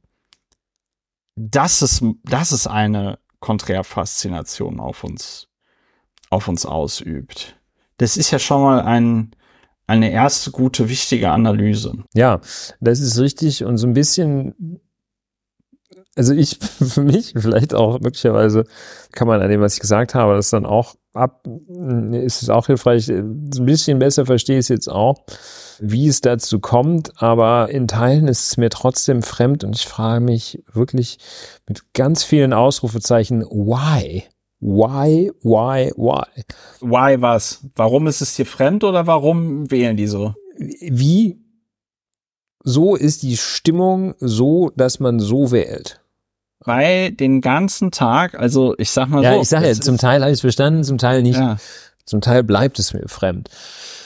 [1.37, 5.49] dass es, dass es eine Konträrfaszination auf uns,
[6.28, 7.57] auf uns ausübt.
[7.97, 9.35] Das ist ja schon mal ein,
[9.87, 12.05] eine erste gute, wichtige Analyse.
[12.14, 12.41] Ja,
[12.81, 14.81] das ist richtig und so ein bisschen
[16.20, 18.64] also ich, für mich, vielleicht auch möglicherweise
[19.12, 21.48] kann man an dem, was ich gesagt habe, das dann auch ab,
[22.12, 25.24] ist es auch hilfreich, ein bisschen besser verstehe ich es jetzt auch,
[25.80, 30.22] wie es dazu kommt, aber in Teilen ist es mir trotzdem fremd und ich frage
[30.22, 31.18] mich wirklich
[31.66, 34.24] mit ganz vielen Ausrufezeichen, why?
[34.62, 36.44] Why, why, why?
[36.82, 37.66] Why was?
[37.74, 40.34] Warum ist es dir fremd oder warum wählen die so?
[40.58, 41.40] Wie
[42.62, 45.99] so ist die Stimmung so, dass man so wählt.
[46.62, 49.36] Weil den ganzen Tag, also ich sag mal ja, so.
[49.36, 51.38] Ja, ich sage ja, zum Teil habe ich es verstanden, zum Teil nicht.
[51.38, 51.56] Ja.
[52.04, 53.48] Zum Teil bleibt es mir fremd.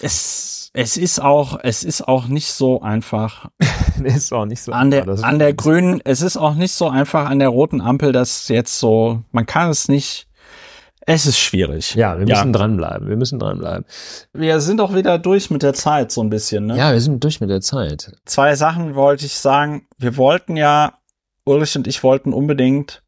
[0.00, 3.48] Es, es ist auch, es ist auch nicht so einfach.
[4.04, 7.28] ist auch nicht so an der, an der grünen, es ist auch nicht so einfach
[7.28, 10.28] an der roten Ampel, dass jetzt so, man kann es nicht,
[11.06, 11.94] es ist schwierig.
[11.94, 12.58] Ja, wir müssen ja.
[12.58, 13.08] dranbleiben.
[13.08, 13.84] Wir müssen dranbleiben.
[14.32, 16.78] Wir sind auch wieder durch mit der Zeit, so ein bisschen, ne?
[16.78, 18.12] Ja, wir sind durch mit der Zeit.
[18.24, 19.86] Zwei Sachen wollte ich sagen.
[19.98, 20.94] Wir wollten ja,
[21.44, 23.02] Ulrich und ich wollten unbedingt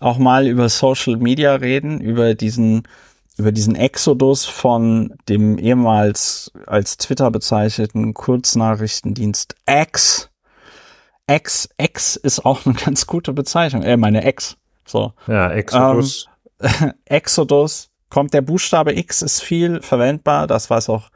[0.00, 2.86] auch mal über Social Media reden, über diesen,
[3.36, 10.30] über diesen Exodus von dem ehemals als Twitter bezeichneten Kurznachrichtendienst X.
[11.26, 13.82] X, X ist auch eine ganz gute Bezeichnung.
[13.82, 14.56] Äh, meine Ex.
[14.86, 15.12] So.
[15.26, 16.28] Ja, Exodus.
[16.60, 21.10] Ähm, Exodus kommt der Buchstabe X ist viel verwendbar, das weiß auch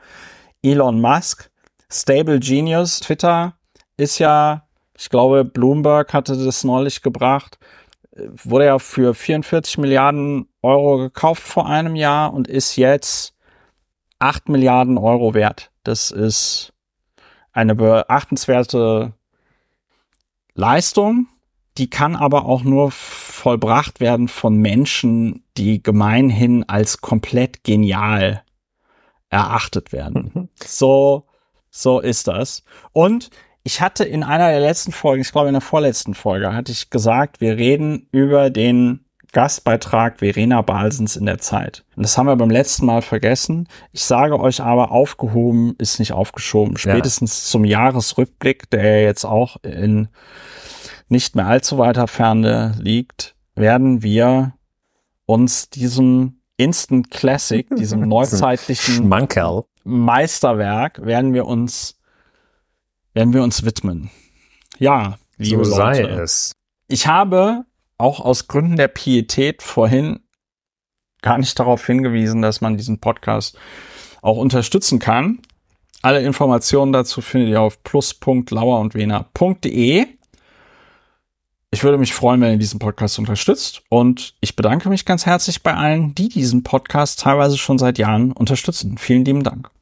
[0.62, 1.50] Elon Musk.
[1.90, 3.54] Stable Genius, Twitter
[3.96, 4.67] ist ja,
[4.98, 7.58] ich glaube, Bloomberg hatte das neulich gebracht,
[8.12, 13.34] wurde ja für 44 Milliarden Euro gekauft vor einem Jahr und ist jetzt
[14.18, 15.70] 8 Milliarden Euro wert.
[15.84, 16.72] Das ist
[17.52, 19.14] eine beachtenswerte
[20.54, 21.28] Leistung
[21.78, 28.42] die kann aber auch nur vollbracht werden von Menschen, die gemeinhin als komplett genial
[29.30, 30.30] erachtet werden.
[30.34, 30.48] Mhm.
[30.62, 31.26] So,
[31.70, 32.64] so ist das.
[32.92, 33.30] Und
[33.68, 36.88] ich hatte in einer der letzten Folgen, ich glaube in der vorletzten Folge, hatte ich
[36.88, 41.84] gesagt, wir reden über den Gastbeitrag Verena Balsens in der Zeit.
[41.94, 43.68] Und das haben wir beim letzten Mal vergessen.
[43.92, 46.78] Ich sage euch aber, aufgehoben ist nicht aufgeschoben.
[46.78, 47.50] Spätestens ja.
[47.50, 50.08] zum Jahresrückblick, der jetzt auch in
[51.10, 54.54] nicht mehr allzu weiter Ferne liegt, werden wir
[55.26, 59.10] uns diesem Instant Classic, diesem neuzeitlichen.
[59.84, 61.97] Meisterwerk, werden wir uns,
[63.18, 64.10] werden wir uns widmen.
[64.78, 66.22] Ja, liebe so sei Leute.
[66.22, 66.52] es.
[66.86, 67.64] Ich habe
[67.96, 70.20] auch aus Gründen der Pietät vorhin
[71.20, 73.58] gar nicht darauf hingewiesen, dass man diesen Podcast
[74.22, 75.40] auch unterstützen kann.
[76.00, 80.06] Alle Informationen dazu findet ihr auf plus.lauerundwener.de.
[81.72, 83.82] Ich würde mich freuen, wenn ihr diesen Podcast unterstützt.
[83.88, 88.30] Und ich bedanke mich ganz herzlich bei allen, die diesen Podcast teilweise schon seit Jahren
[88.30, 88.96] unterstützen.
[88.96, 89.72] Vielen lieben Dank.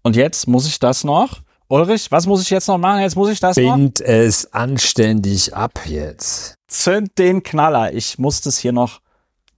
[0.00, 1.42] Und jetzt muss ich das noch.
[1.68, 3.00] Ulrich, was muss ich jetzt noch machen?
[3.00, 4.06] Jetzt muss ich das Bind noch.
[4.06, 6.54] Es anständig ab jetzt.
[6.68, 7.92] Zünd den Knaller.
[7.92, 9.00] Ich muss das hier noch,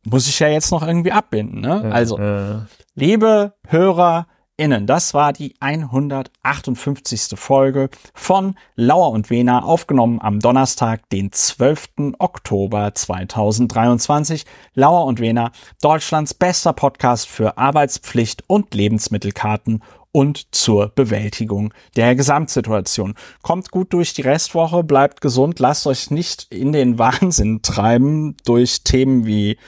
[0.05, 1.61] muss ich ja jetzt noch irgendwie abbinden.
[1.61, 1.91] Ne?
[1.93, 2.61] Also, äh.
[2.95, 4.27] liebe Hörer,
[4.59, 4.87] innen.
[4.87, 7.39] Das war die 158.
[7.39, 12.15] Folge von Lauer und Wena, aufgenommen am Donnerstag, den 12.
[12.19, 14.45] Oktober 2023.
[14.75, 19.83] Lauer und Wena, Deutschlands bester Podcast für Arbeitspflicht und Lebensmittelkarten
[20.13, 23.15] und zur Bewältigung der Gesamtsituation.
[23.43, 28.83] Kommt gut durch die Restwoche, bleibt gesund, lasst euch nicht in den Wahnsinn treiben durch
[28.85, 29.59] Themen wie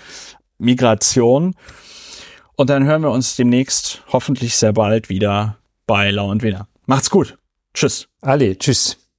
[0.59, 1.55] Migration.
[2.57, 6.69] Und dann hören wir uns demnächst hoffentlich sehr bald wieder bei Lau und Wiener.
[6.87, 7.39] Macht's gut.
[7.73, 8.09] Tschüss.
[8.21, 9.10] Alle, tschüss.